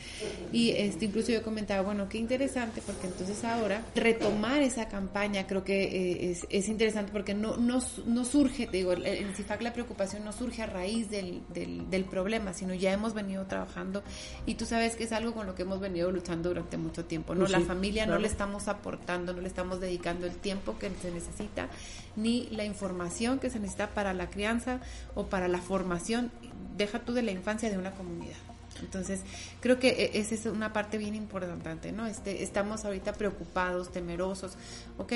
Y 0.53 0.71
este, 0.71 1.07
incluso 1.07 1.33
yo 1.33 1.43
comentaba, 1.43 1.83
bueno, 1.83 2.09
qué 2.09 2.19
interesante, 2.19 2.83
porque 2.85 3.07
entonces 3.07 3.43
ahora 3.45 3.83
retomar 3.95 4.63
esa 4.63 4.89
campaña 4.89 5.47
creo 5.47 5.65
que 5.65 5.83
eh, 5.83 6.31
es, 6.31 6.47
es, 6.49 6.69
interesante 6.69 7.13
porque 7.13 7.35
no, 7.35 7.57
no, 7.57 7.81
no 8.07 8.25
surge, 8.25 8.69
digo, 8.71 8.93
en 8.93 9.35
CIFAC 9.35 9.63
la 9.63 9.73
preocupación 9.73 10.25
no 10.25 10.33
surge 10.33 10.63
a 10.63 10.67
raíz 10.67 11.11
del, 11.11 11.41
del, 11.53 11.91
del, 11.91 12.00
problema, 12.05 12.53
sino 12.53 12.75
ya 12.75 12.93
hemos 12.93 13.15
venido 13.15 13.47
trabajando 13.47 14.03
y 14.47 14.55
tú 14.55 14.67
sabes 14.67 14.97
que 14.97 15.05
es 15.05 15.13
algo 15.13 15.33
con 15.33 15.47
lo 15.47 15.55
que 15.55 15.63
hemos 15.63 15.81
venido 15.81 16.11
luchando 16.11 16.49
durante 16.49 16.77
mucho 16.77 17.05
tiempo, 17.05 17.35
¿no? 17.35 17.41
Pues 17.41 17.53
la 17.53 17.61
familia 17.61 18.07
no 18.07 18.19
le 18.19 18.29
estamos 18.29 18.69
aportando, 18.69 19.33
no 19.33 19.41
le 19.41 19.49
estamos 19.49 19.81
dedicando 19.81 20.27
el 20.27 20.37
tiempo 20.37 20.79
que 20.79 20.91
se 21.01 21.11
necesita, 21.11 21.69
ni 22.17 22.49
la 22.51 22.65
información 22.65 23.39
que 23.39 23.51
se 23.51 23.59
necesita 23.59 23.89
para 23.89 24.15
la 24.15 24.31
crianza 24.31 24.81
o 25.15 25.27
para 25.27 25.49
la 25.49 25.59
formación 25.59 26.31
deja 26.77 27.01
tú 27.01 27.13
de 27.13 27.23
la 27.23 27.31
infancia 27.31 27.71
de 27.71 27.79
una 27.79 27.93
comunidad. 27.93 28.37
Entonces, 28.81 29.21
creo 29.61 29.79
que 29.79 29.89
e, 29.89 30.19
esa 30.19 30.35
es 30.35 30.47
una 30.47 30.73
parte 30.73 30.99
bien 30.99 31.15
importante, 31.15 31.93
¿no? 31.93 32.07
Este, 32.07 32.43
estamos 32.43 32.85
ahorita 32.85 33.13
preocupados, 33.13 33.91
temerosos, 33.91 34.57
ok, 34.99 35.13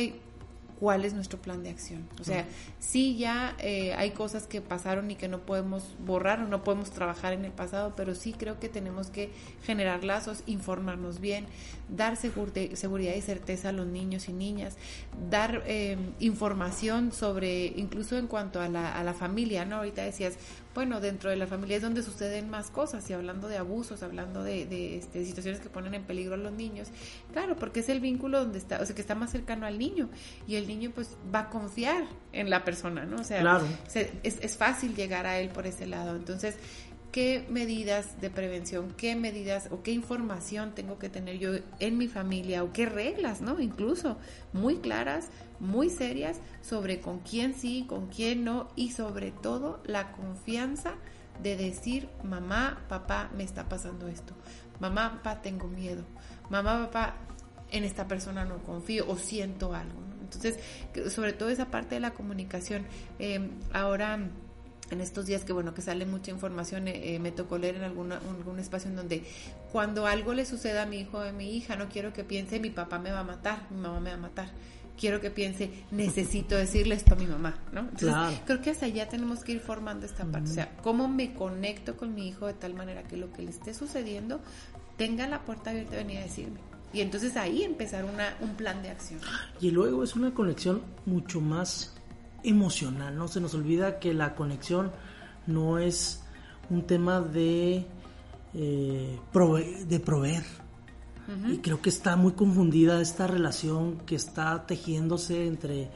cuál 0.78 1.04
es 1.04 1.14
nuestro 1.14 1.40
plan 1.40 1.62
de 1.62 1.70
acción. 1.70 2.08
O 2.20 2.24
sea, 2.24 2.46
sí 2.78 3.16
ya 3.16 3.56
eh, 3.60 3.94
hay 3.94 4.10
cosas 4.10 4.46
que 4.46 4.60
pasaron 4.60 5.10
y 5.10 5.16
que 5.16 5.28
no 5.28 5.40
podemos 5.40 5.94
borrar 6.04 6.40
o 6.40 6.48
no 6.48 6.64
podemos 6.64 6.90
trabajar 6.90 7.32
en 7.32 7.44
el 7.44 7.52
pasado, 7.52 7.94
pero 7.96 8.14
sí 8.14 8.32
creo 8.32 8.58
que 8.58 8.68
tenemos 8.68 9.08
que 9.08 9.30
generar 9.62 10.04
lazos, 10.04 10.42
informarnos 10.46 11.20
bien, 11.20 11.46
dar 11.88 12.16
seguridad 12.16 13.14
y 13.14 13.20
certeza 13.20 13.68
a 13.68 13.72
los 13.72 13.86
niños 13.86 14.28
y 14.28 14.32
niñas, 14.32 14.76
dar 15.30 15.62
eh, 15.66 15.96
información 16.20 17.12
sobre, 17.12 17.66
incluso 17.66 18.16
en 18.18 18.26
cuanto 18.26 18.60
a 18.60 18.68
la, 18.68 18.92
a 18.92 19.04
la 19.04 19.14
familia, 19.14 19.64
¿no? 19.64 19.76
Ahorita 19.76 20.02
decías, 20.02 20.36
bueno, 20.74 21.00
dentro 21.00 21.30
de 21.30 21.36
la 21.36 21.46
familia 21.46 21.76
es 21.76 21.82
donde 21.82 22.02
suceden 22.02 22.50
más 22.50 22.70
cosas, 22.70 23.08
y 23.08 23.12
hablando 23.12 23.48
de 23.48 23.56
abusos, 23.56 24.02
hablando 24.02 24.42
de, 24.42 24.98
este, 24.98 25.24
situaciones 25.24 25.60
que 25.60 25.68
ponen 25.68 25.94
en 25.94 26.02
peligro 26.04 26.34
a 26.34 26.36
los 26.36 26.52
niños, 26.52 26.88
claro, 27.32 27.56
porque 27.56 27.80
es 27.80 27.88
el 27.88 28.00
vínculo 28.00 28.40
donde 28.40 28.58
está, 28.58 28.80
o 28.80 28.86
sea, 28.86 28.94
que 28.94 29.00
está 29.00 29.14
más 29.14 29.30
cercano 29.30 29.66
al 29.66 29.78
niño, 29.78 30.10
y 30.46 30.56
el 30.56 30.66
niño 30.66 30.90
pues 30.94 31.16
va 31.32 31.40
a 31.40 31.50
confiar 31.50 32.04
en 32.32 32.50
la 32.50 32.64
persona, 32.64 33.04
¿no? 33.04 33.16
O 33.20 33.24
sea, 33.24 33.62
es, 33.94 34.10
es 34.40 34.56
fácil 34.56 34.94
llegar 34.94 35.26
a 35.26 35.38
él 35.38 35.50
por 35.50 35.66
ese 35.66 35.86
lado, 35.86 36.16
entonces 36.16 36.56
qué 37.14 37.46
medidas 37.48 38.20
de 38.20 38.28
prevención, 38.28 38.92
qué 38.96 39.14
medidas 39.14 39.68
o 39.70 39.84
qué 39.84 39.92
información 39.92 40.74
tengo 40.74 40.98
que 40.98 41.08
tener 41.08 41.38
yo 41.38 41.52
en 41.78 41.96
mi 41.96 42.08
familia 42.08 42.64
o 42.64 42.72
qué 42.72 42.86
reglas, 42.86 43.40
¿no? 43.40 43.60
Incluso 43.60 44.18
muy 44.52 44.78
claras, 44.78 45.28
muy 45.60 45.90
serias 45.90 46.40
sobre 46.60 46.98
con 46.98 47.20
quién 47.20 47.54
sí, 47.54 47.84
con 47.88 48.08
quién 48.08 48.42
no 48.42 48.66
y 48.74 48.90
sobre 48.90 49.30
todo 49.30 49.80
la 49.84 50.10
confianza 50.10 50.94
de 51.40 51.56
decir, 51.56 52.08
mamá, 52.24 52.82
papá, 52.88 53.30
me 53.36 53.44
está 53.44 53.68
pasando 53.68 54.08
esto. 54.08 54.34
Mamá, 54.80 55.12
papá, 55.22 55.40
tengo 55.40 55.68
miedo. 55.68 56.02
Mamá, 56.50 56.84
papá, 56.86 57.14
en 57.70 57.84
esta 57.84 58.08
persona 58.08 58.44
no 58.44 58.58
confío 58.64 59.08
o 59.08 59.16
siento 59.18 59.72
algo. 59.72 60.00
Entonces, 60.20 60.58
sobre 61.12 61.32
todo 61.32 61.48
esa 61.48 61.70
parte 61.70 61.94
de 61.94 62.00
la 62.00 62.10
comunicación. 62.10 62.84
Eh, 63.20 63.50
ahora 63.72 64.18
en 64.90 65.00
estos 65.00 65.26
días 65.26 65.44
que 65.44 65.52
bueno 65.52 65.74
que 65.74 65.82
sale 65.82 66.06
mucha 66.06 66.30
información 66.30 66.88
eh, 66.88 67.14
eh, 67.14 67.18
me 67.18 67.32
tocó 67.32 67.58
leer 67.58 67.76
en 67.76 67.84
alguna, 67.84 68.18
algún 68.38 68.58
espacio 68.58 68.90
en 68.90 68.96
donde 68.96 69.24
cuando 69.72 70.06
algo 70.06 70.34
le 70.34 70.44
suceda 70.44 70.82
a 70.82 70.86
mi 70.86 71.00
hijo 71.00 71.18
o 71.18 71.22
a 71.22 71.32
mi 71.32 71.56
hija 71.56 71.76
no 71.76 71.88
quiero 71.88 72.12
que 72.12 72.24
piense 72.24 72.60
mi 72.60 72.70
papá 72.70 72.98
me 72.98 73.10
va 73.10 73.20
a 73.20 73.24
matar 73.24 73.66
mi 73.70 73.80
mamá 73.80 74.00
me 74.00 74.10
va 74.10 74.16
a 74.16 74.20
matar. 74.20 74.48
Quiero 74.96 75.20
que 75.20 75.28
piense 75.28 75.70
necesito 75.90 76.56
decirle 76.56 76.94
esto 76.94 77.14
a 77.14 77.16
mi 77.16 77.26
mamá 77.26 77.58
no 77.72 77.80
entonces 77.80 78.40
creo 78.44 78.62
que 78.62 78.70
hasta 78.70 78.86
allá 78.86 79.08
tenemos 79.08 79.42
que 79.42 79.52
ir 79.52 79.60
formando 79.60 80.06
esta 80.06 80.24
parte. 80.24 80.50
O 80.50 80.54
sea 80.54 80.76
cómo 80.82 81.08
me 81.08 81.34
conecto 81.34 81.96
con 81.96 82.14
mi 82.14 82.28
hijo 82.28 82.46
de 82.46 82.54
tal 82.54 82.74
manera 82.74 83.02
que 83.02 83.16
lo 83.16 83.32
que 83.32 83.42
le 83.42 83.50
esté 83.50 83.74
sucediendo 83.74 84.40
tenga 84.96 85.26
la 85.26 85.44
puerta 85.44 85.70
abierta 85.70 85.92
de 85.92 85.96
venir 85.98 86.18
a 86.18 86.22
decirme. 86.22 86.60
Y 86.92 87.00
entonces 87.00 87.36
ahí 87.36 87.64
empezar 87.64 88.04
una, 88.04 88.36
un 88.40 88.54
plan 88.54 88.80
de 88.82 88.90
acción. 88.90 89.20
Y 89.60 89.72
luego 89.72 90.04
es 90.04 90.14
una 90.14 90.32
conexión 90.32 90.82
mucho 91.06 91.40
más 91.40 91.92
emocional, 92.44 93.16
¿no? 93.16 93.28
Se 93.28 93.40
nos 93.40 93.54
olvida 93.54 93.98
que 93.98 94.14
la 94.14 94.34
conexión 94.34 94.92
no 95.46 95.78
es 95.78 96.22
un 96.70 96.86
tema 96.86 97.20
de, 97.20 97.86
eh, 98.54 99.18
de 99.88 100.00
proveer. 100.00 100.44
Y 101.48 101.56
creo 101.58 101.80
que 101.80 101.88
está 101.88 102.16
muy 102.16 102.32
confundida 102.32 103.00
esta 103.00 103.26
relación 103.26 103.96
que 104.04 104.14
está 104.14 104.66
tejiéndose 104.66 105.46
entre, 105.46 105.88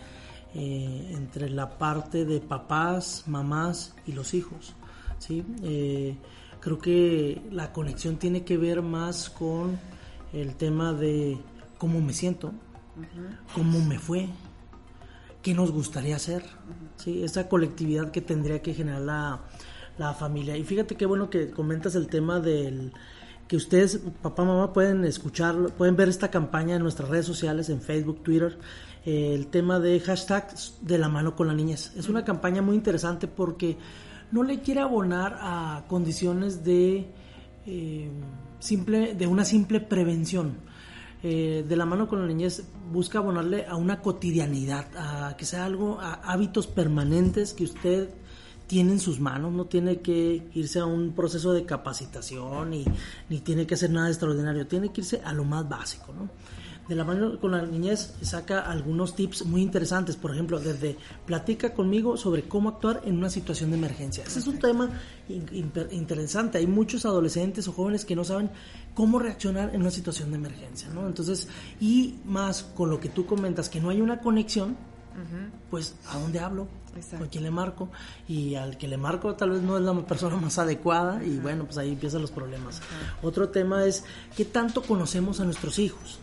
eh, 0.55 1.13
entre 1.15 1.51
la 1.51 1.77
parte 1.77 2.25
de 2.25 2.41
papás, 2.41 3.25
mamás 3.27 3.95
y 4.07 4.13
los 4.13 4.33
hijos. 4.33 4.75
¿sí? 5.19 5.45
Eh, 5.63 6.17
creo 6.61 6.79
que 6.79 7.43
la 7.51 7.75
conexión 7.75 8.17
tiene 8.17 8.43
que 8.43 8.57
ver 8.57 8.81
más 8.81 9.29
con 9.29 9.79
el 10.33 10.55
tema 10.55 10.95
de 10.95 11.37
cómo 11.77 12.01
me 12.01 12.15
siento, 12.15 12.53
cómo 13.55 13.81
me 13.81 13.99
fue, 13.99 14.31
qué 15.49 15.55
nos 15.55 15.73
gustaría 15.73 16.17
hacer, 16.17 16.43
¿sí? 16.97 17.25
esa 17.25 17.49
colectividad 17.49 18.11
que 18.11 18.21
tendría 18.21 18.61
que 18.61 18.75
generar 18.75 19.01
la, 19.01 19.41
la 19.97 20.13
familia. 20.13 20.59
Y 20.59 20.63
fíjate 20.63 20.95
qué 20.95 21.07
bueno 21.07 21.31
que 21.31 21.51
comentas 21.51 21.95
el 21.95 22.09
tema 22.09 22.39
del 22.39 22.93
que 23.49 23.57
ustedes, 23.57 23.99
papá, 24.21 24.45
mamá, 24.45 24.75
pueden 24.75 25.07
escuchar, 25.07 25.57
pueden 25.79 25.97
ver 25.97 26.11
esta 26.11 26.31
campaña 26.31 26.77
en 26.77 26.83
nuestras 26.83 27.09
redes 27.09 27.25
sociales, 27.25 27.71
en 27.71 27.81
Facebook, 27.81 28.23
Twitter, 28.23 28.59
eh, 29.07 29.33
el 29.35 29.47
tema 29.47 29.81
de 29.81 29.99
hashtag 30.01 30.53
de 30.83 30.99
la 30.99 31.09
mano 31.09 31.35
con 31.35 31.47
la 31.47 31.55
niñez. 31.55 31.95
Es 31.97 32.11
una 32.11 32.27
campaña 32.27 32.61
muy 32.61 32.77
interesante 32.77 33.27
porque 33.27 33.79
no 34.31 34.43
le 34.43 34.61
quiere 34.61 34.83
abonar 34.83 35.39
a 35.41 35.85
condiciones 35.89 36.63
de, 36.63 37.07
eh, 37.65 38.11
simple, 38.59 39.15
de 39.15 39.27
una 39.27 39.47
simple 39.47 39.81
prevención 39.81 40.69
eh, 41.23 41.65
de 41.67 41.77
la 41.77 41.85
mano 41.85 42.09
con 42.09 42.21
la 42.21 42.27
niñez 42.27 42.63
busca 42.93 43.19
abonarle 43.19 43.67
a 43.67 43.77
una 43.77 44.01
cotidianidad, 44.01 44.87
a 44.97 45.37
que 45.37 45.45
sea 45.45 45.65
algo, 45.65 45.99
a 46.01 46.15
hábitos 46.15 46.67
permanentes 46.67 47.53
que 47.55 47.65
usted 47.65 48.11
tiene 48.69 48.93
en 48.93 49.01
sus 49.01 49.19
manos, 49.19 49.53
no 49.53 49.65
tiene 49.65 50.01
que 50.01 50.49
irse 50.55 50.79
a 50.79 50.85
un 50.85 51.13
proceso 51.13 51.53
de 51.53 51.65
capacitación 51.65 52.75
y, 52.75 52.85
ni 53.31 53.41
tiene 53.41 53.67
que 53.67 53.75
hacer 53.75 53.91
nada 53.91 54.09
extraordinario, 54.09 54.67
tiene 54.67 54.93
que 54.93 55.01
irse 55.01 55.21
a 55.25 55.33
lo 55.33 55.45
más 55.45 55.69
básico, 55.69 56.13
¿no? 56.13 56.29
De 56.89 56.95
la 56.95 57.05
mano 57.05 57.39
con 57.39 57.51
la 57.51 57.63
niñez 57.63 58.15
saca 58.23 58.61
algunos 58.61 59.15
tips 59.15 59.45
muy 59.45 59.61
interesantes, 59.61 60.17
por 60.17 60.33
ejemplo, 60.33 60.59
desde 60.59 60.97
platica 61.27 61.75
conmigo 61.75 62.17
sobre 62.17 62.45
cómo 62.45 62.71
actuar 62.71 63.03
en 63.05 63.19
una 63.19 63.29
situación 63.29 63.71
de 63.71 63.77
emergencia. 63.77 64.25
Ese 64.25 64.39
es 64.39 64.47
un 64.47 64.59
tema 64.59 64.91
interesante. 65.91 66.59
Hay 66.59 66.67
muchos 66.67 67.05
adolescentes 67.05 67.69
o 67.69 67.73
jóvenes 67.73 68.05
que 68.05 68.17
no 68.17 68.25
saben 68.25 68.51
cómo 68.95 69.19
reaccionar 69.19 69.75
en 69.75 69.83
una 69.83 69.91
situación 69.91 70.31
de 70.31 70.37
emergencia, 70.37 70.89
¿no? 70.89 71.07
Entonces, 71.07 71.47
y 71.79 72.17
más 72.25 72.63
con 72.63 72.91
lo 72.91 72.99
que 72.99 73.11
tú 73.11 73.27
comentas, 73.27 73.69
que 73.69 73.81
no 73.81 73.91
hay 73.91 74.01
una 74.01 74.21
conexión, 74.21 74.77
pues 75.71 75.95
¿a 76.09 76.19
dónde 76.19 76.39
hablo? 76.41 76.69
¿Con 77.19 77.29
quién 77.29 77.45
le 77.45 77.51
marco? 77.51 77.91
Y 78.29 78.55
al 78.55 78.79
que 78.79 78.89
le 78.89 78.97
marco 78.97 79.35
tal 79.35 79.51
vez 79.51 79.63
no 79.63 79.77
es 79.77 79.85
la 79.85 79.95
persona 80.07 80.37
más 80.37 80.59
adecuada 80.59 81.23
y 81.23 81.39
bueno, 81.39 81.65
pues 81.65 81.77
ahí 81.79 81.91
empiezan 81.91 82.23
los 82.23 82.31
problemas. 82.31 82.81
Otro 83.23 83.51
tema 83.51 83.85
es 83.85 84.05
qué 84.37 84.45
tanto 84.45 84.83
conocemos 84.83 85.41
a 85.41 85.45
nuestros 85.45 85.79
hijos, 85.79 86.19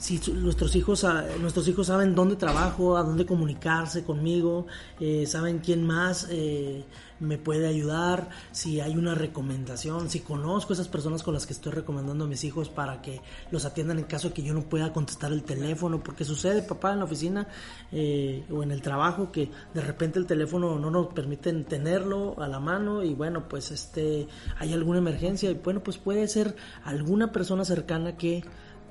si 0.00 0.18
nuestros 0.32 0.74
hijos 0.76 1.06
nuestros 1.40 1.68
hijos 1.68 1.88
saben 1.88 2.14
dónde 2.14 2.34
trabajo, 2.36 2.96
a 2.96 3.02
dónde 3.02 3.26
comunicarse 3.26 4.02
conmigo, 4.02 4.66
eh, 4.98 5.26
saben 5.26 5.58
quién 5.58 5.86
más 5.86 6.26
eh, 6.30 6.86
me 7.20 7.36
puede 7.36 7.68
ayudar, 7.68 8.30
si 8.50 8.80
hay 8.80 8.96
una 8.96 9.14
recomendación, 9.14 10.08
si 10.08 10.20
conozco 10.20 10.72
esas 10.72 10.88
personas 10.88 11.22
con 11.22 11.34
las 11.34 11.46
que 11.46 11.52
estoy 11.52 11.72
recomendando 11.72 12.24
a 12.24 12.26
mis 12.26 12.44
hijos 12.44 12.70
para 12.70 13.02
que 13.02 13.20
los 13.50 13.66
atiendan 13.66 13.98
en 13.98 14.06
caso 14.06 14.28
de 14.28 14.34
que 14.34 14.42
yo 14.42 14.54
no 14.54 14.62
pueda 14.62 14.90
contestar 14.90 15.32
el 15.32 15.42
teléfono, 15.42 16.02
porque 16.02 16.24
sucede, 16.24 16.62
papá, 16.62 16.94
en 16.94 17.00
la 17.00 17.04
oficina 17.04 17.46
eh, 17.92 18.46
o 18.50 18.62
en 18.62 18.70
el 18.70 18.80
trabajo 18.80 19.30
que 19.30 19.50
de 19.74 19.82
repente 19.82 20.18
el 20.18 20.24
teléfono 20.24 20.78
no 20.78 20.90
nos 20.90 21.08
permiten 21.08 21.66
tenerlo 21.66 22.40
a 22.40 22.48
la 22.48 22.58
mano 22.58 23.04
y 23.04 23.12
bueno, 23.12 23.48
pues 23.50 23.70
este 23.70 24.26
hay 24.58 24.72
alguna 24.72 24.98
emergencia 24.98 25.50
y 25.50 25.54
bueno, 25.54 25.82
pues 25.82 25.98
puede 25.98 26.26
ser 26.26 26.56
alguna 26.84 27.32
persona 27.32 27.66
cercana 27.66 28.16
que 28.16 28.42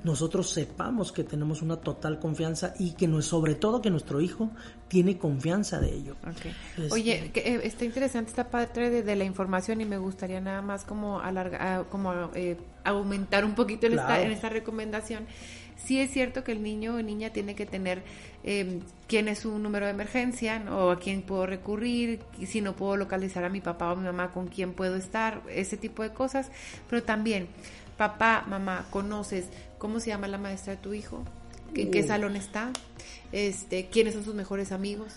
nosotros 0.02 0.50
sepamos 0.50 1.12
que 1.12 1.24
tenemos 1.24 1.62
una 1.62 1.76
total 1.76 2.18
confianza 2.18 2.74
y 2.78 2.92
que 2.92 3.06
no, 3.06 3.20
sobre 3.22 3.54
todo 3.54 3.82
que 3.82 3.90
nuestro 3.90 4.20
hijo 4.20 4.50
tiene 4.88 5.18
confianza 5.18 5.78
de 5.80 5.94
ello. 5.94 6.16
Este, 6.28 6.54
Oye, 6.90 7.30
eh, 7.34 7.60
está 7.64 7.84
interesante 7.84 8.30
esta 8.30 8.48
parte 8.48 9.02
de, 9.02 9.16
la 9.16 9.24
información 9.24 9.80
y 9.80 9.84
me 9.84 9.98
gustaría 9.98 10.40
nada 10.40 10.62
más 10.62 10.84
como 10.84 11.20
alargar, 11.20 11.60
ah, 11.62 11.84
como 11.90 12.12
eh, 12.34 12.56
aumentar 12.84 13.44
un 13.44 13.54
poquito 13.54 13.86
en, 13.86 13.94
esta, 13.94 14.22
en 14.22 14.30
esta 14.30 14.48
recomendación. 14.48 15.26
Sí 15.76 15.98
es 15.98 16.10
cierto 16.10 16.44
que 16.44 16.52
el 16.52 16.62
niño 16.62 16.96
o 16.96 17.02
niña 17.02 17.30
tiene 17.30 17.54
que 17.54 17.64
tener 17.64 18.02
eh, 18.44 18.80
quién 19.06 19.28
es 19.28 19.40
su 19.40 19.58
número 19.58 19.86
de 19.86 19.92
emergencia 19.92 20.62
o 20.70 20.90
a 20.90 20.98
quién 20.98 21.22
puedo 21.22 21.46
recurrir, 21.46 22.20
si 22.46 22.60
no 22.60 22.76
puedo 22.76 22.96
localizar 22.96 23.44
a 23.44 23.48
mi 23.48 23.60
papá 23.60 23.92
o 23.92 23.96
mi 23.96 24.04
mamá, 24.04 24.30
con 24.30 24.48
quién 24.48 24.72
puedo 24.74 24.96
estar, 24.96 25.42
ese 25.48 25.76
tipo 25.76 26.02
de 26.02 26.10
cosas, 26.10 26.50
pero 26.88 27.02
también 27.02 27.48
papá, 27.96 28.44
mamá, 28.46 28.86
conoces 28.90 29.48
cómo 29.80 29.98
se 29.98 30.08
llama 30.08 30.28
la 30.28 30.38
maestra 30.38 30.76
de 30.76 30.80
tu 30.80 30.92
hijo, 30.94 31.24
en 31.74 31.90
qué 31.90 32.06
salón 32.06 32.36
está, 32.36 32.70
este, 33.32 33.88
quiénes 33.88 34.14
son 34.14 34.24
sus 34.24 34.34
mejores 34.34 34.70
amigos, 34.70 35.14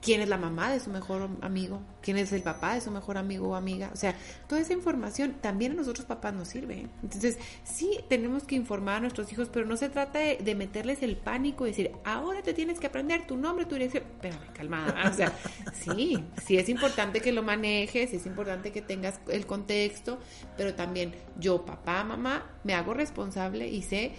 quién 0.00 0.20
es 0.20 0.28
la 0.28 0.36
mamá 0.36 0.70
de 0.70 0.80
su 0.80 0.90
mejor 0.90 1.28
amigo, 1.40 1.80
quién 2.02 2.16
es 2.16 2.32
el 2.32 2.42
papá 2.42 2.74
de 2.74 2.80
su 2.80 2.90
mejor 2.90 3.18
amigo 3.18 3.48
o 3.48 3.54
amiga. 3.54 3.90
O 3.92 3.96
sea, 3.96 4.14
toda 4.48 4.60
esa 4.60 4.72
información 4.72 5.36
también 5.40 5.72
a 5.72 5.74
nosotros 5.74 6.06
papás 6.06 6.34
nos 6.34 6.48
sirve. 6.48 6.74
¿eh? 6.74 6.86
Entonces, 7.02 7.38
sí 7.64 8.00
tenemos 8.08 8.44
que 8.44 8.54
informar 8.54 8.96
a 8.96 9.00
nuestros 9.00 9.32
hijos, 9.32 9.48
pero 9.52 9.66
no 9.66 9.76
se 9.76 9.88
trata 9.88 10.18
de, 10.18 10.54
meterles 10.56 11.02
el 11.02 11.16
pánico 11.16 11.66
y 11.66 11.70
decir, 11.70 11.92
ahora 12.04 12.42
te 12.42 12.54
tienes 12.54 12.80
que 12.80 12.86
aprender 12.86 13.26
tu 13.26 13.36
nombre, 13.36 13.66
tu 13.66 13.74
dirección. 13.74 14.04
Espérame, 14.04 14.52
calmada. 14.54 15.10
O 15.10 15.12
sea, 15.12 15.32
sí, 15.74 16.22
sí 16.44 16.56
es 16.56 16.68
importante 16.68 17.20
que 17.20 17.32
lo 17.32 17.42
manejes, 17.42 18.12
es 18.12 18.26
importante 18.26 18.72
que 18.72 18.82
tengas 18.82 19.20
el 19.28 19.46
contexto, 19.46 20.18
pero 20.56 20.74
también 20.74 21.14
yo, 21.38 21.64
papá, 21.64 22.04
mamá, 22.04 22.46
me 22.64 22.74
hago 22.74 22.94
responsable 22.94 23.68
y 23.68 23.82
sé 23.82 24.12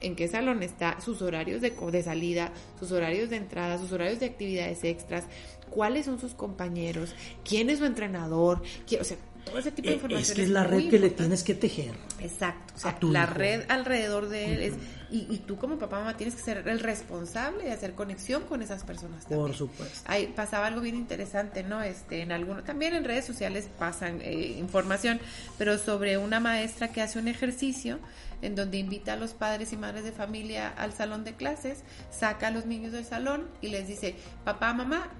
en 0.00 0.16
qué 0.16 0.28
salón 0.28 0.62
está, 0.62 1.00
sus 1.00 1.22
horarios 1.22 1.60
de, 1.60 1.70
de 1.70 2.02
salida, 2.02 2.52
sus 2.78 2.92
horarios 2.92 3.30
de 3.30 3.36
entrada, 3.36 3.78
sus 3.78 3.92
horarios 3.92 4.20
de 4.20 4.26
actividades 4.26 4.84
extras, 4.84 5.24
cuáles 5.70 6.06
son 6.06 6.18
sus 6.18 6.34
compañeros, 6.34 7.14
quién 7.44 7.70
es 7.70 7.78
su 7.78 7.84
entrenador, 7.84 8.62
o 9.00 9.04
sea, 9.04 9.16
todo 9.44 9.58
ese 9.58 9.72
tipo 9.72 9.88
de 9.88 9.94
información. 9.94 10.20
Eh, 10.20 10.30
es 10.30 10.32
que 10.32 10.42
es 10.42 10.50
la 10.50 10.64
red 10.64 10.88
que 10.88 10.98
le 10.98 11.10
tienes 11.10 11.42
que 11.42 11.54
tejer. 11.54 11.94
Exacto. 12.20 12.74
O 12.76 12.78
sea, 12.78 12.96
la 13.02 13.26
red 13.26 13.64
alrededor 13.68 14.28
de 14.28 14.52
él 14.52 14.62
es. 14.62 14.74
Y, 15.12 15.38
tú 15.38 15.56
como 15.56 15.76
papá 15.76 15.98
mamá 15.98 16.16
tienes 16.16 16.36
que 16.36 16.42
ser 16.42 16.68
el 16.68 16.78
responsable 16.78 17.64
de 17.64 17.72
hacer 17.72 17.94
conexión 17.94 18.44
con 18.44 18.62
esas 18.62 18.84
personas 18.84 19.24
también. 19.24 19.40
Por 19.40 19.56
supuesto. 19.56 19.98
Ahí 20.04 20.32
pasaba 20.36 20.68
algo 20.68 20.80
bien 20.80 20.94
interesante, 20.94 21.64
¿no? 21.64 21.82
Este, 21.82 22.22
en 22.22 22.30
alguno, 22.30 22.62
también 22.62 22.94
en 22.94 23.02
redes 23.02 23.24
sociales 23.24 23.68
pasan 23.76 24.20
eh, 24.22 24.54
información, 24.56 25.18
pero 25.58 25.78
sobre 25.78 26.16
una 26.16 26.38
maestra 26.38 26.92
que 26.92 27.02
hace 27.02 27.18
un 27.18 27.26
ejercicio 27.26 27.98
en 28.40 28.54
donde 28.54 28.78
invita 28.78 29.14
a 29.14 29.16
los 29.16 29.32
padres 29.32 29.72
y 29.72 29.76
madres 29.76 30.04
de 30.04 30.12
familia 30.12 30.68
al 30.68 30.92
salón 30.92 31.24
de 31.24 31.34
clases, 31.34 31.82
saca 32.10 32.46
a 32.46 32.50
los 32.52 32.66
niños 32.66 32.92
del 32.92 33.04
salón 33.04 33.48
y 33.60 33.68
les 33.68 33.88
dice, 33.88 34.14
papá, 34.44 34.72
mamá, 34.72 35.10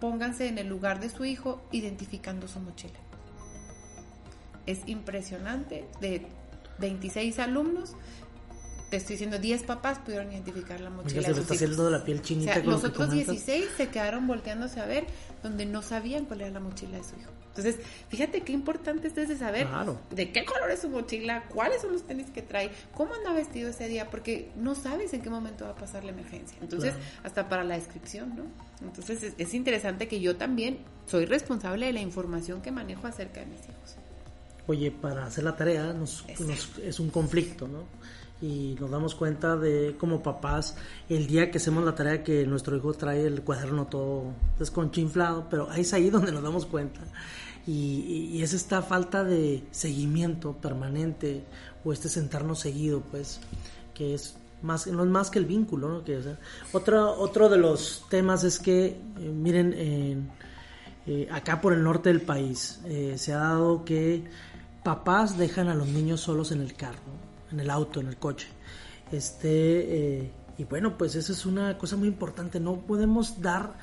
pónganse 0.00 0.48
en 0.48 0.58
el 0.58 0.68
lugar 0.68 1.00
de 1.00 1.08
su 1.08 1.24
hijo 1.24 1.62
identificando 1.70 2.48
su 2.48 2.60
mochila. 2.60 2.98
Es 4.66 4.80
impresionante, 4.86 5.84
de 6.00 6.26
26 6.78 7.38
alumnos, 7.38 7.94
te 8.90 8.96
estoy 8.98 9.14
diciendo, 9.14 9.38
10 9.38 9.64
papás 9.64 9.98
pudieron 9.98 10.30
identificar 10.32 10.80
la 10.80 10.90
mochila. 10.90 11.22
se 11.22 11.40
está 11.40 11.54
haciendo 11.54 11.90
la 11.90 12.04
piel 12.04 12.22
chinita. 12.22 12.58
los 12.60 12.84
otros 12.84 13.10
16 13.10 13.64
se 13.76 13.88
quedaron 13.88 14.26
volteándose 14.26 14.80
a 14.80 14.86
ver 14.86 15.06
donde 15.42 15.66
no 15.66 15.82
sabían 15.82 16.26
cuál 16.26 16.42
era 16.42 16.50
la 16.50 16.60
mochila 16.60 16.98
de 16.98 17.04
su 17.04 17.16
hijo. 17.16 17.30
Entonces, 17.56 17.76
fíjate 18.08 18.40
qué 18.40 18.52
importante 18.52 19.06
es 19.06 19.14
de 19.14 19.36
saber 19.36 19.68
de 20.10 20.32
qué 20.32 20.44
color 20.44 20.72
es 20.72 20.80
su 20.80 20.88
mochila, 20.88 21.44
cuáles 21.48 21.82
son 21.82 21.92
los 21.92 22.04
tenis 22.04 22.26
que 22.30 22.42
trae, 22.42 22.70
cómo 22.94 23.14
anda 23.14 23.32
vestido 23.32 23.70
ese 23.70 23.86
día, 23.86 24.10
porque 24.10 24.50
no 24.56 24.74
sabes 24.74 25.14
en 25.14 25.22
qué 25.22 25.30
momento 25.30 25.64
va 25.64 25.70
a 25.70 25.76
pasar 25.76 26.02
la 26.02 26.10
emergencia. 26.10 26.58
Entonces, 26.60 26.94
hasta 27.22 27.48
para 27.48 27.62
la 27.62 27.76
descripción, 27.76 28.34
¿no? 28.34 28.42
Entonces, 28.84 29.34
es, 29.38 29.54
interesante 29.54 30.08
que 30.08 30.20
yo 30.20 30.36
también 30.36 30.78
soy 31.06 31.26
responsable 31.26 31.86
de 31.86 31.92
la 31.92 32.00
información 32.00 32.60
que 32.60 32.72
manejo 32.72 33.06
acerca 33.06 33.40
de 33.40 33.46
mis 33.46 33.60
hijos. 33.60 33.96
Oye, 34.66 34.90
para 34.90 35.26
hacer 35.26 35.44
la 35.44 35.56
tarea 35.56 35.92
nos, 35.92 36.24
es 36.82 37.00
un 37.00 37.10
conflicto, 37.10 37.68
¿no? 37.68 37.84
y 38.42 38.76
nos 38.78 38.90
damos 38.90 39.14
cuenta 39.14 39.56
de 39.56 39.96
como 39.98 40.22
papás 40.22 40.76
el 41.08 41.26
día 41.26 41.50
que 41.50 41.58
hacemos 41.58 41.84
la 41.84 41.94
tarea 41.94 42.22
que 42.22 42.44
nuestro 42.46 42.76
hijo 42.76 42.92
trae 42.92 43.24
el 43.24 43.42
cuaderno 43.42 43.86
todo 43.86 44.34
desconchinflado, 44.58 45.46
pero 45.48 45.72
es 45.72 45.94
ahí 45.94 46.10
donde 46.10 46.32
nos 46.32 46.42
damos 46.42 46.66
cuenta 46.66 47.00
y, 47.66 48.42
es 48.42 48.52
esta 48.52 48.82
falta 48.82 49.24
de 49.24 49.64
seguimiento 49.70 50.52
permanente 50.52 51.44
o 51.84 51.92
este 51.92 52.08
sentarnos 52.08 52.60
seguido, 52.60 53.00
pues, 53.10 53.40
que 53.94 54.14
es 54.14 54.36
más, 54.62 54.86
no 54.86 55.02
es 55.02 55.08
más 55.08 55.30
que 55.30 55.38
el 55.38 55.46
vínculo, 55.46 55.88
¿no? 55.88 56.04
Que, 56.04 56.20
otro, 56.72 57.18
otro 57.18 57.48
de 57.48 57.58
los 57.58 58.04
temas 58.10 58.44
es 58.44 58.58
que, 58.58 58.86
eh, 58.86 58.98
miren, 59.18 59.74
eh, 61.06 61.28
acá 61.30 61.60
por 61.60 61.72
el 61.72 61.82
norte 61.82 62.10
del 62.10 62.22
país 62.22 62.80
eh, 62.84 63.14
se 63.16 63.32
ha 63.32 63.38
dado 63.38 63.84
que 63.84 64.24
papás 64.84 65.36
dejan 65.36 65.68
a 65.68 65.74
los 65.74 65.88
niños 65.88 66.20
solos 66.20 66.52
en 66.52 66.60
el 66.60 66.74
carro, 66.74 67.00
en 67.50 67.58
el 67.58 67.70
auto, 67.70 68.00
en 68.00 68.06
el 68.06 68.16
coche. 68.16 68.46
Este, 69.10 70.30
y 70.56 70.64
bueno, 70.64 70.96
pues 70.96 71.16
eso 71.16 71.32
es 71.32 71.44
una 71.46 71.76
cosa 71.76 71.96
muy 71.96 72.06
importante, 72.06 72.60
no 72.60 72.76
podemos 72.76 73.40
dar 73.42 73.74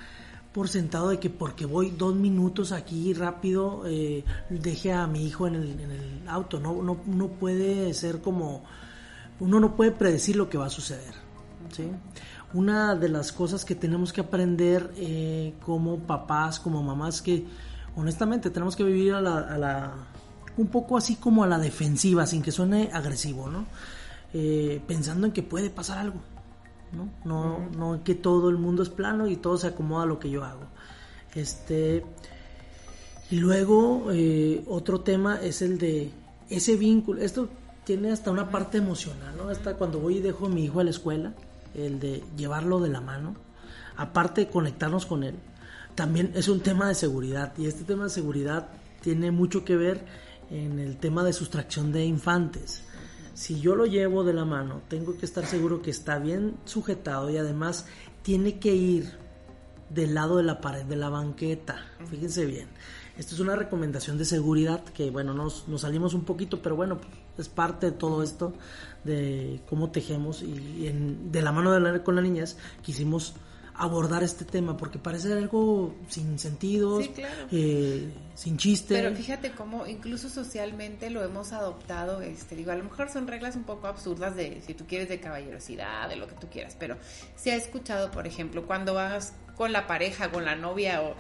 por 0.54 0.68
sentado 0.68 1.10
de 1.10 1.20
que 1.20 1.30
porque 1.30 1.66
voy 1.66 1.92
dos 1.92 2.14
minutos 2.16 2.72
aquí 2.72 3.14
rápido 3.14 3.84
eh, 3.86 4.24
deje 4.50 4.92
a 4.92 5.08
mi 5.08 5.26
hijo 5.26 5.48
en 5.48 5.56
el, 5.56 6.24
auto. 6.28 6.60
No, 6.60 6.82
no, 6.82 7.28
puede 7.28 7.94
ser 7.94 8.22
como, 8.22 8.64
uno 9.40 9.60
no 9.60 9.76
puede 9.76 9.92
predecir 9.92 10.36
lo 10.36 10.50
que 10.50 10.58
va 10.58 10.66
a 10.68 10.70
suceder. 10.70 11.14
¿sí? 11.72 11.90
Una 12.54 12.96
de 12.96 13.10
las 13.10 13.32
cosas 13.32 13.64
que 13.66 13.76
tenemos 13.76 14.12
que 14.12 14.22
aprender 14.22 14.92
eh, 14.98 15.54
como 15.66 16.00
papás, 16.00 16.60
como 16.60 16.84
mamás, 16.84 17.22
que 17.22 17.46
honestamente 17.96 18.50
tenemos 18.50 18.76
que 18.76 18.84
vivir 18.84 19.14
a 19.14 19.22
la, 19.22 19.94
un 20.58 20.68
poco 20.68 20.98
así 20.98 21.16
como 21.16 21.44
a 21.44 21.48
la 21.48 21.60
defensiva, 21.60 22.26
sin 22.26 22.42
que 22.42 22.52
suene 22.52 22.90
agresivo, 22.94 23.50
¿no? 23.50 23.66
Eh, 24.34 24.82
pensando 24.88 25.28
en 25.28 25.34
que 25.34 25.44
puede 25.44 25.70
pasar 25.70 25.98
algo. 25.98 26.22
¿no? 26.92 27.10
No, 27.24 27.70
no 27.78 28.04
que 28.04 28.16
todo 28.16 28.50
el 28.50 28.58
mundo 28.58 28.84
es 28.84 28.90
plano 28.90 29.28
y 29.28 29.38
todo 29.38 29.58
se 29.58 29.68
acomoda 29.68 30.04
a 30.04 30.08
lo 30.08 30.20
que 30.20 30.30
yo 30.30 30.44
hago. 30.44 30.64
Este, 31.36 32.04
y 33.30 33.38
luego 33.38 34.08
eh, 34.12 34.64
otro 34.68 35.02
tema 35.02 35.40
es 35.42 35.62
el 35.62 35.78
de 35.78 36.12
ese 36.50 36.76
vínculo. 36.76 37.22
Esto 37.22 37.50
tiene 37.86 38.12
hasta 38.12 38.32
una 38.32 38.50
parte 38.50 38.78
emocional, 38.78 39.36
¿no? 39.38 39.50
Hasta 39.50 39.76
cuando 39.76 40.00
voy 40.00 40.18
y 40.18 40.22
dejo 40.22 40.48
a 40.48 40.50
mi 40.50 40.66
hijo 40.66 40.80
a 40.80 40.84
la 40.84 40.90
escuela, 40.90 41.34
el 41.74 42.00
de 42.00 42.24
llevarlo 42.38 42.80
de 42.80 42.90
la 42.90 43.02
mano, 43.02 43.36
aparte 43.96 44.42
de 44.42 44.52
conectarnos 44.52 45.06
con 45.06 45.24
él, 45.24 45.36
también 45.96 46.32
es 46.36 46.48
un 46.48 46.60
tema 46.60 46.88
de 46.88 46.96
seguridad. 46.96 47.54
Y 47.58 47.68
este 47.68 47.84
tema 47.84 48.06
de 48.06 48.10
seguridad 48.10 48.68
tiene 49.02 49.32
mucho 49.32 49.64
que 49.64 49.76
ver 49.78 50.06
en 50.52 50.78
el 50.80 50.98
tema 50.98 51.24
de 51.24 51.34
sustracción 51.34 51.92
de 51.92 52.06
infantes 52.06 52.84
si 53.34 53.60
yo 53.60 53.76
lo 53.76 53.86
llevo 53.86 54.24
de 54.24 54.34
la 54.34 54.46
mano, 54.46 54.82
tengo 54.88 55.18
que 55.18 55.26
estar 55.26 55.46
seguro 55.46 55.82
que 55.82 55.90
está 55.90 56.20
bien 56.20 56.58
sujetado 56.66 57.30
y 57.30 57.38
además 57.38 57.86
tiene 58.22 58.60
que 58.60 58.76
ir 58.76 59.18
del 59.90 60.14
lado 60.14 60.38
de 60.38 60.44
la 60.44 60.62
pared 60.62 60.86
de 60.86 60.96
la 60.96 61.10
banqueta. 61.10 61.86
Fíjense 62.10 62.46
bien. 62.46 62.68
Esto 63.18 63.36
es 63.36 63.42
una 63.42 63.56
recomendación 63.56 64.18
de 64.18 64.26
seguridad 64.26 64.84
que, 64.84 65.12
bueno, 65.12 65.34
nos, 65.34 65.68
nos 65.68 65.82
salimos 65.82 66.14
un 66.14 66.24
poquito, 66.24 66.62
pero 66.62 66.76
bueno, 66.76 67.00
es 67.38 67.50
parte 67.50 67.88
de 67.88 67.92
todo 67.94 68.24
esto, 68.24 68.54
de 69.04 69.62
cómo 69.70 69.92
tejemos 69.92 70.44
y 70.44 70.92
de 71.32 71.42
la 71.42 71.52
mano 71.52 71.72
de 71.72 71.80
la, 71.80 72.04
con 72.04 72.16
la 72.16 72.22
niñez 72.22 72.58
quisimos 72.82 73.34
abordar 73.82 74.22
este 74.22 74.46
tema 74.46 74.78
porque 74.78 75.00
parece 75.00 75.34
algo 75.34 75.96
sin 76.08 76.38
sentido, 76.38 77.02
eh, 77.52 78.13
sin 78.36 78.58
chiste. 78.58 78.94
Pero 78.94 79.15
fíjate 79.15 79.54
cómo 79.54 79.88
incluso 79.88 80.30
socialmente 80.30 81.10
lo 81.10 81.24
hemos 81.24 81.52
adoptado, 81.52 82.22
este, 82.22 82.56
digo, 82.56 82.72
a 82.72 82.76
lo 82.76 82.84
mejor 82.84 83.10
son 83.10 83.28
reglas 83.28 83.56
un 83.56 83.63
poco 83.63 83.88
absurdas 83.88 84.36
de 84.36 84.62
si 84.63 84.76
tú 84.76 84.86
quieres 84.86 85.10
de 85.10 85.20
caballerosidad, 85.20 86.10
de 86.10 86.15
lo 86.15 86.28
que 86.28 86.36
tú 86.36 86.48
quieras, 86.48 86.78
pero 86.80 86.96
se 87.36 87.54
ha 87.54 87.56
escuchado, 87.56 88.12
por 88.12 88.28
ejemplo, 88.28 88.67
cuando 88.67 88.94
vas 88.94 89.34
con 89.56 89.72
la 89.72 89.88
pareja, 89.88 90.32
con 90.32 90.46
la 90.46 90.56
novia 90.56 91.02
o 91.02 91.15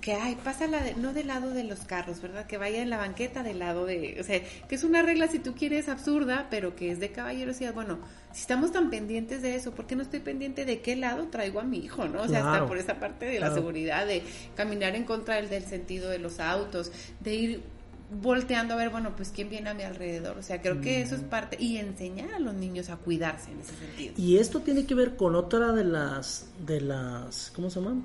que 0.00 0.14
ay, 0.14 0.36
pasa 0.42 0.66
la 0.66 0.80
no 0.96 1.12
del 1.12 1.26
lado 1.26 1.50
de 1.50 1.64
los 1.64 1.80
carros, 1.80 2.20
¿verdad? 2.20 2.46
Que 2.46 2.56
vaya 2.56 2.82
en 2.82 2.90
la 2.90 2.98
banqueta 2.98 3.42
del 3.42 3.58
lado 3.58 3.86
de, 3.86 4.16
o 4.20 4.24
sea, 4.24 4.40
que 4.68 4.74
es 4.74 4.84
una 4.84 5.02
regla 5.02 5.28
si 5.28 5.38
tú 5.38 5.54
quieres 5.54 5.88
absurda, 5.88 6.46
pero 6.50 6.76
que 6.76 6.90
es 6.90 7.00
de 7.00 7.10
caballerosidad. 7.10 7.74
Bueno, 7.74 7.98
si 8.32 8.42
estamos 8.42 8.72
tan 8.72 8.90
pendientes 8.90 9.42
de 9.42 9.56
eso, 9.56 9.72
¿por 9.72 9.86
qué 9.86 9.96
no 9.96 10.02
estoy 10.02 10.20
pendiente 10.20 10.64
de 10.64 10.80
qué 10.80 10.96
lado 10.96 11.28
traigo 11.28 11.60
a 11.60 11.64
mi 11.64 11.78
hijo, 11.78 12.06
no? 12.06 12.22
O 12.22 12.28
sea, 12.28 12.52
hasta 12.52 12.66
por 12.66 12.78
esa 12.78 13.00
parte 13.00 13.26
de 13.26 13.40
la 13.40 13.52
seguridad, 13.52 14.06
de 14.06 14.22
caminar 14.54 14.94
en 14.94 15.04
contra 15.04 15.36
del, 15.36 15.48
del 15.48 15.64
sentido 15.64 16.10
de 16.10 16.18
los 16.18 16.40
autos, 16.40 16.92
de 17.20 17.34
ir 17.34 17.62
volteando 18.10 18.74
a 18.74 18.76
ver, 18.76 18.90
bueno, 18.90 19.14
pues 19.16 19.30
quién 19.30 19.50
viene 19.50 19.70
a 19.70 19.74
mi 19.74 19.82
alrededor. 19.82 20.38
O 20.38 20.42
sea, 20.42 20.60
creo 20.60 20.80
que 20.80 21.02
eso 21.02 21.14
es 21.14 21.22
parte 21.22 21.56
y 21.60 21.76
enseñar 21.76 22.32
a 22.32 22.38
los 22.38 22.54
niños 22.54 22.88
a 22.90 22.96
cuidarse 22.96 23.50
en 23.50 23.60
ese 23.60 23.74
sentido. 23.76 24.14
Y 24.16 24.38
esto 24.38 24.60
tiene 24.60 24.86
que 24.86 24.94
ver 24.94 25.16
con 25.16 25.34
otra 25.34 25.72
de 25.72 25.84
las 25.84 26.46
de 26.64 26.80
las 26.80 27.52
¿cómo 27.54 27.70
se 27.70 27.80
llama? 27.80 28.02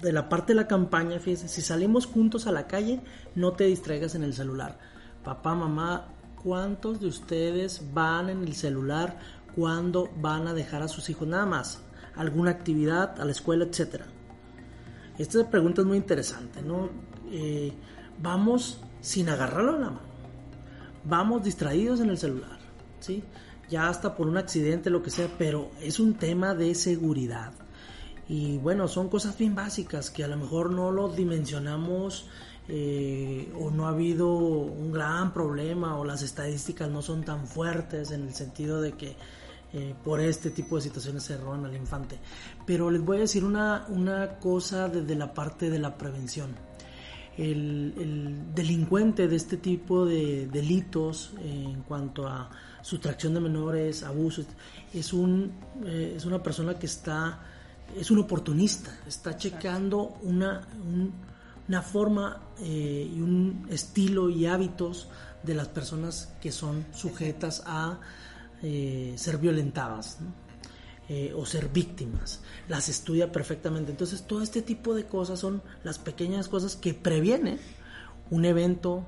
De 0.00 0.12
la 0.12 0.28
parte 0.28 0.52
de 0.52 0.56
la 0.56 0.66
campaña, 0.66 1.18
fíjese, 1.18 1.48
si 1.48 1.62
salimos 1.62 2.06
juntos 2.06 2.46
a 2.46 2.52
la 2.52 2.66
calle, 2.66 3.00
no 3.34 3.52
te 3.52 3.64
distraigas 3.64 4.14
en 4.14 4.22
el 4.22 4.34
celular. 4.34 4.78
Papá, 5.24 5.54
mamá, 5.54 6.08
¿cuántos 6.42 7.00
de 7.00 7.08
ustedes 7.08 7.82
van 7.92 8.30
en 8.30 8.42
el 8.42 8.54
celular 8.54 9.18
cuando 9.54 10.10
van 10.20 10.46
a 10.48 10.54
dejar 10.54 10.82
a 10.82 10.88
sus 10.88 11.08
hijos 11.10 11.26
nada 11.26 11.46
más? 11.46 11.80
¿Alguna 12.14 12.50
actividad 12.50 13.20
a 13.20 13.24
la 13.24 13.32
escuela, 13.32 13.64
etcétera? 13.64 14.06
Esta 15.18 15.48
pregunta 15.48 15.80
es 15.80 15.86
muy 15.86 15.96
interesante, 15.96 16.62
¿no? 16.62 16.90
Eh, 17.30 17.72
vamos 18.20 18.80
sin 19.00 19.28
agarrarlo 19.28 19.76
a 19.76 19.78
la 19.78 19.90
mano. 19.90 20.16
Vamos 21.04 21.42
distraídos 21.42 22.00
en 22.00 22.10
el 22.10 22.18
celular, 22.18 22.58
¿sí? 23.00 23.24
Ya 23.68 23.88
hasta 23.88 24.14
por 24.14 24.28
un 24.28 24.36
accidente, 24.36 24.90
lo 24.90 25.02
que 25.02 25.10
sea, 25.10 25.28
pero 25.38 25.70
es 25.80 25.98
un 25.98 26.14
tema 26.14 26.54
de 26.54 26.74
seguridad. 26.74 27.52
Y 28.28 28.58
bueno, 28.58 28.88
son 28.88 29.08
cosas 29.08 29.38
bien 29.38 29.54
básicas 29.54 30.10
que 30.10 30.24
a 30.24 30.28
lo 30.28 30.36
mejor 30.36 30.70
no 30.70 30.90
lo 30.90 31.08
dimensionamos 31.08 32.26
eh, 32.68 33.52
o 33.56 33.70
no 33.70 33.86
ha 33.86 33.90
habido 33.90 34.28
un 34.28 34.90
gran 34.90 35.32
problema 35.32 35.96
o 35.96 36.04
las 36.04 36.22
estadísticas 36.22 36.90
no 36.90 37.00
son 37.00 37.24
tan 37.24 37.46
fuertes 37.46 38.10
en 38.10 38.22
el 38.24 38.34
sentido 38.34 38.80
de 38.80 38.92
que 38.92 39.16
eh, 39.72 39.94
por 40.02 40.20
este 40.20 40.50
tipo 40.50 40.76
de 40.76 40.82
situaciones 40.82 41.22
se 41.22 41.36
roban 41.36 41.64
al 41.64 41.76
infante. 41.76 42.18
Pero 42.64 42.90
les 42.90 43.04
voy 43.04 43.18
a 43.18 43.20
decir 43.20 43.44
una, 43.44 43.84
una 43.88 44.38
cosa 44.38 44.88
desde 44.88 45.14
la 45.14 45.32
parte 45.32 45.70
de 45.70 45.78
la 45.78 45.96
prevención. 45.96 46.56
El, 47.36 48.54
delincuente 48.54 49.28
de 49.28 49.36
este 49.36 49.58
tipo 49.58 50.06
de 50.06 50.46
delitos 50.46 51.34
en 51.44 51.82
cuanto 51.82 52.26
a 52.26 52.48
sustracción 52.80 53.34
de 53.34 53.40
menores, 53.40 54.02
abusos, 54.02 54.46
es, 54.94 55.12
un, 55.12 55.52
eh, 55.84 56.14
es 56.16 56.24
una 56.24 56.42
persona 56.42 56.78
que 56.78 56.86
está 56.86 57.40
es 57.94 58.10
un 58.10 58.18
oportunista, 58.18 58.98
está 59.06 59.36
checando 59.36 60.18
una, 60.22 60.66
una 61.68 61.82
forma 61.82 62.40
eh, 62.60 63.10
y 63.14 63.20
un 63.20 63.66
estilo 63.70 64.30
y 64.30 64.46
hábitos 64.46 65.08
de 65.42 65.54
las 65.54 65.68
personas 65.68 66.34
que 66.40 66.52
son 66.52 66.86
sujetas 66.92 67.62
a 67.66 68.00
eh, 68.62 69.14
ser 69.16 69.38
violentadas 69.38 70.18
eh, 71.08 71.32
o 71.36 71.46
ser 71.46 71.68
víctimas. 71.68 72.40
Las 72.68 72.88
estudia 72.88 73.30
perfectamente. 73.30 73.92
Entonces 73.92 74.26
todo 74.26 74.42
este 74.42 74.62
tipo 74.62 74.94
de 74.94 75.06
cosas 75.06 75.38
son 75.38 75.62
las 75.84 75.98
pequeñas 75.98 76.48
cosas 76.48 76.76
que 76.76 76.94
previenen 76.94 77.60
un 78.30 78.44
evento 78.44 79.06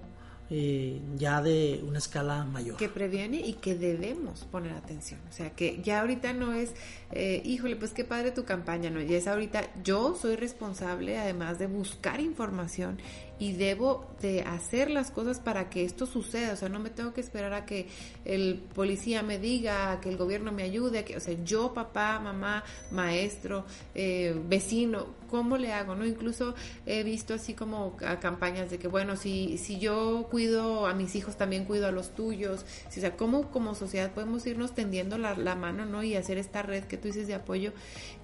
eh, 0.50 1.00
ya 1.16 1.42
de 1.42 1.82
una 1.86 1.98
escala 1.98 2.44
mayor. 2.44 2.76
Que 2.76 2.88
previene 2.88 3.38
y 3.40 3.54
que 3.54 3.74
debemos 3.74 4.44
poner 4.44 4.72
atención. 4.72 5.20
O 5.28 5.32
sea, 5.32 5.50
que 5.50 5.80
ya 5.82 6.00
ahorita 6.00 6.32
no 6.32 6.54
es, 6.54 6.72
eh, 7.12 7.42
híjole, 7.44 7.76
pues 7.76 7.92
qué 7.92 8.04
padre 8.04 8.30
tu 8.30 8.44
campaña, 8.44 8.88
no, 8.90 9.00
ya 9.00 9.16
es 9.16 9.26
ahorita, 9.26 9.68
yo 9.82 10.14
soy 10.14 10.36
responsable 10.36 11.18
además 11.18 11.58
de 11.58 11.66
buscar 11.66 12.20
información 12.20 12.98
y 13.38 13.52
debo 13.52 14.06
de 14.20 14.42
hacer 14.42 14.90
las 14.90 15.10
cosas 15.10 15.38
para 15.38 15.70
que 15.70 15.84
esto 15.84 16.06
suceda, 16.06 16.52
o 16.52 16.56
sea, 16.56 16.68
no 16.68 16.80
me 16.80 16.90
tengo 16.90 17.12
que 17.12 17.20
esperar 17.20 17.52
a 17.52 17.64
que 17.64 17.88
el 18.24 18.60
policía 18.74 19.22
me 19.22 19.38
diga, 19.38 19.92
a 19.92 20.00
que 20.00 20.08
el 20.08 20.16
gobierno 20.16 20.50
me 20.50 20.64
ayude, 20.64 21.04
que, 21.04 21.16
o 21.16 21.20
sea, 21.20 21.36
yo, 21.44 21.72
papá, 21.72 22.18
mamá, 22.18 22.64
maestro, 22.90 23.64
eh, 23.94 24.34
vecino, 24.48 25.06
¿cómo 25.30 25.56
le 25.56 25.72
hago? 25.72 25.94
no 25.94 26.04
Incluso 26.04 26.54
he 26.84 27.04
visto 27.04 27.34
así 27.34 27.54
como 27.54 27.96
campañas 28.20 28.70
de 28.70 28.78
que, 28.78 28.88
bueno, 28.88 29.16
si, 29.16 29.56
si 29.58 29.78
yo 29.78 30.26
cuido 30.30 30.86
a 30.86 30.94
mis 30.94 31.14
hijos, 31.14 31.36
también 31.36 31.64
cuido 31.64 31.86
a 31.86 31.92
los 31.92 32.14
tuyos, 32.14 32.64
o 32.88 32.90
sea, 32.90 33.16
¿cómo 33.16 33.50
como 33.50 33.74
sociedad 33.74 34.12
podemos 34.12 34.44
irnos 34.46 34.74
tendiendo 34.74 35.16
la, 35.16 35.36
la 35.36 35.54
mano, 35.54 35.86
¿no? 35.86 36.02
Y 36.02 36.16
hacer 36.16 36.38
esta 36.38 36.62
red 36.62 36.84
que 36.84 36.96
tú 36.96 37.08
dices 37.08 37.28
de 37.28 37.34
apoyo 37.34 37.72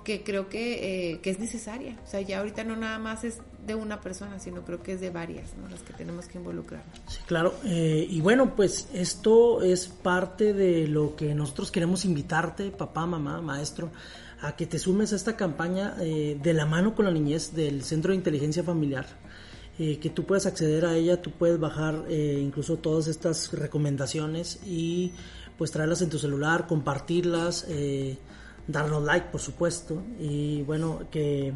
que 0.05 0.23
creo 0.23 0.49
que, 0.49 1.13
eh, 1.13 1.21
que 1.21 1.31
es 1.31 1.39
necesaria, 1.39 1.99
o 2.05 2.07
sea, 2.07 2.21
ya 2.21 2.39
ahorita 2.39 2.63
no 2.63 2.77
nada 2.77 2.99
más 2.99 3.25
es 3.25 3.39
de 3.67 3.75
una 3.75 4.01
persona, 4.01 4.39
sino 4.39 4.65
creo 4.65 4.83
que 4.83 4.93
es 4.93 5.01
de 5.01 5.11
varias 5.11 5.51
las 5.71 5.83
que 5.83 5.93
tenemos 5.93 6.27
que 6.27 6.39
involucrar. 6.39 6.83
Sí, 7.09 7.21
claro. 7.27 7.55
Eh, 7.65 8.07
y 8.09 8.21
bueno, 8.21 8.55
pues 8.55 8.89
esto 8.93 9.63
es 9.63 9.89
parte 9.89 10.53
de 10.53 10.87
lo 10.87 11.17
que 11.17 11.35
nosotros 11.35 11.71
queremos 11.71 12.05
invitarte, 12.05 12.71
papá, 12.71 13.07
mamá, 13.07 13.41
maestro, 13.41 13.91
a 14.43 14.57
que 14.57 14.67
te 14.67 14.79
sumes 14.79 15.13
a 15.13 15.17
esta 15.17 15.37
campaña 15.37 15.97
eh, 16.01 16.39
de 16.41 16.53
la 16.53 16.67
mano 16.67 16.95
con 16.95 17.07
la 17.07 17.11
niñez 17.11 17.55
del 17.55 17.83
Centro 17.83 18.11
de 18.11 18.17
Inteligencia 18.17 18.63
Familiar. 18.63 19.07
Eh, 19.79 19.99
que 19.99 20.11
tú 20.11 20.25
puedes 20.25 20.47
acceder 20.47 20.87
a 20.87 20.95
ella, 20.95 21.21
tú 21.21 21.33
puedes 21.33 21.59
bajar 21.59 22.05
incluso 22.09 22.77
todas 22.77 23.09
estas 23.09 23.53
recomendaciones 23.53 24.61
y 24.65 25.13
pues 25.59 25.73
traerlas 25.73 26.01
en 26.03 26.11
tu 26.11 26.19
celular, 26.19 26.69
compartirlas, 26.69 27.67
darnos 28.67 29.03
like, 29.03 29.29
por 29.31 29.41
supuesto, 29.41 30.03
y 30.19 30.63
bueno, 30.63 31.01
que, 31.11 31.53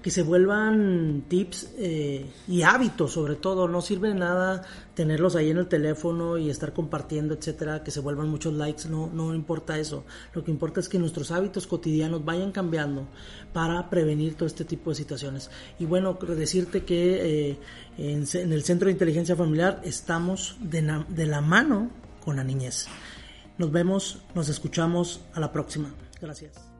que 0.00 0.10
se 0.10 0.22
vuelvan 0.22 1.24
tips 1.28 1.74
eh, 1.78 2.26
y 2.46 2.62
hábitos, 2.62 3.12
sobre 3.12 3.36
todo. 3.36 3.68
No 3.68 3.80
sirve 3.80 4.08
de 4.08 4.14
nada 4.14 4.62
tenerlos 4.94 5.36
ahí 5.36 5.50
en 5.50 5.58
el 5.58 5.68
teléfono 5.68 6.38
y 6.38 6.50
estar 6.50 6.72
compartiendo, 6.72 7.34
etcétera, 7.34 7.82
que 7.82 7.90
se 7.90 8.00
vuelvan 8.00 8.28
muchos 8.28 8.52
likes. 8.52 8.88
No, 8.88 9.10
no 9.12 9.34
importa 9.34 9.78
eso. 9.78 10.04
Lo 10.34 10.44
que 10.44 10.50
importa 10.50 10.80
es 10.80 10.88
que 10.88 10.98
nuestros 10.98 11.30
hábitos 11.30 11.66
cotidianos 11.66 12.24
vayan 12.24 12.52
cambiando 12.52 13.06
para 13.52 13.90
prevenir 13.90 14.34
todo 14.34 14.46
este 14.46 14.64
tipo 14.64 14.90
de 14.90 14.96
situaciones. 14.96 15.50
Y 15.78 15.86
bueno, 15.86 16.14
decirte 16.14 16.84
que 16.84 17.50
eh, 17.50 17.58
en, 17.98 18.52
el 18.52 18.62
Centro 18.64 18.86
de 18.86 18.92
Inteligencia 18.92 19.36
Familiar 19.36 19.80
estamos 19.84 20.56
de 20.60 21.26
la 21.26 21.40
mano 21.40 21.90
con 22.24 22.36
la 22.36 22.44
niñez. 22.44 22.86
Nos 23.58 23.70
vemos, 23.70 24.22
nos 24.34 24.48
escuchamos 24.48 25.20
a 25.34 25.40
la 25.40 25.52
próxima. 25.52 25.92
Gracias. 26.22 26.71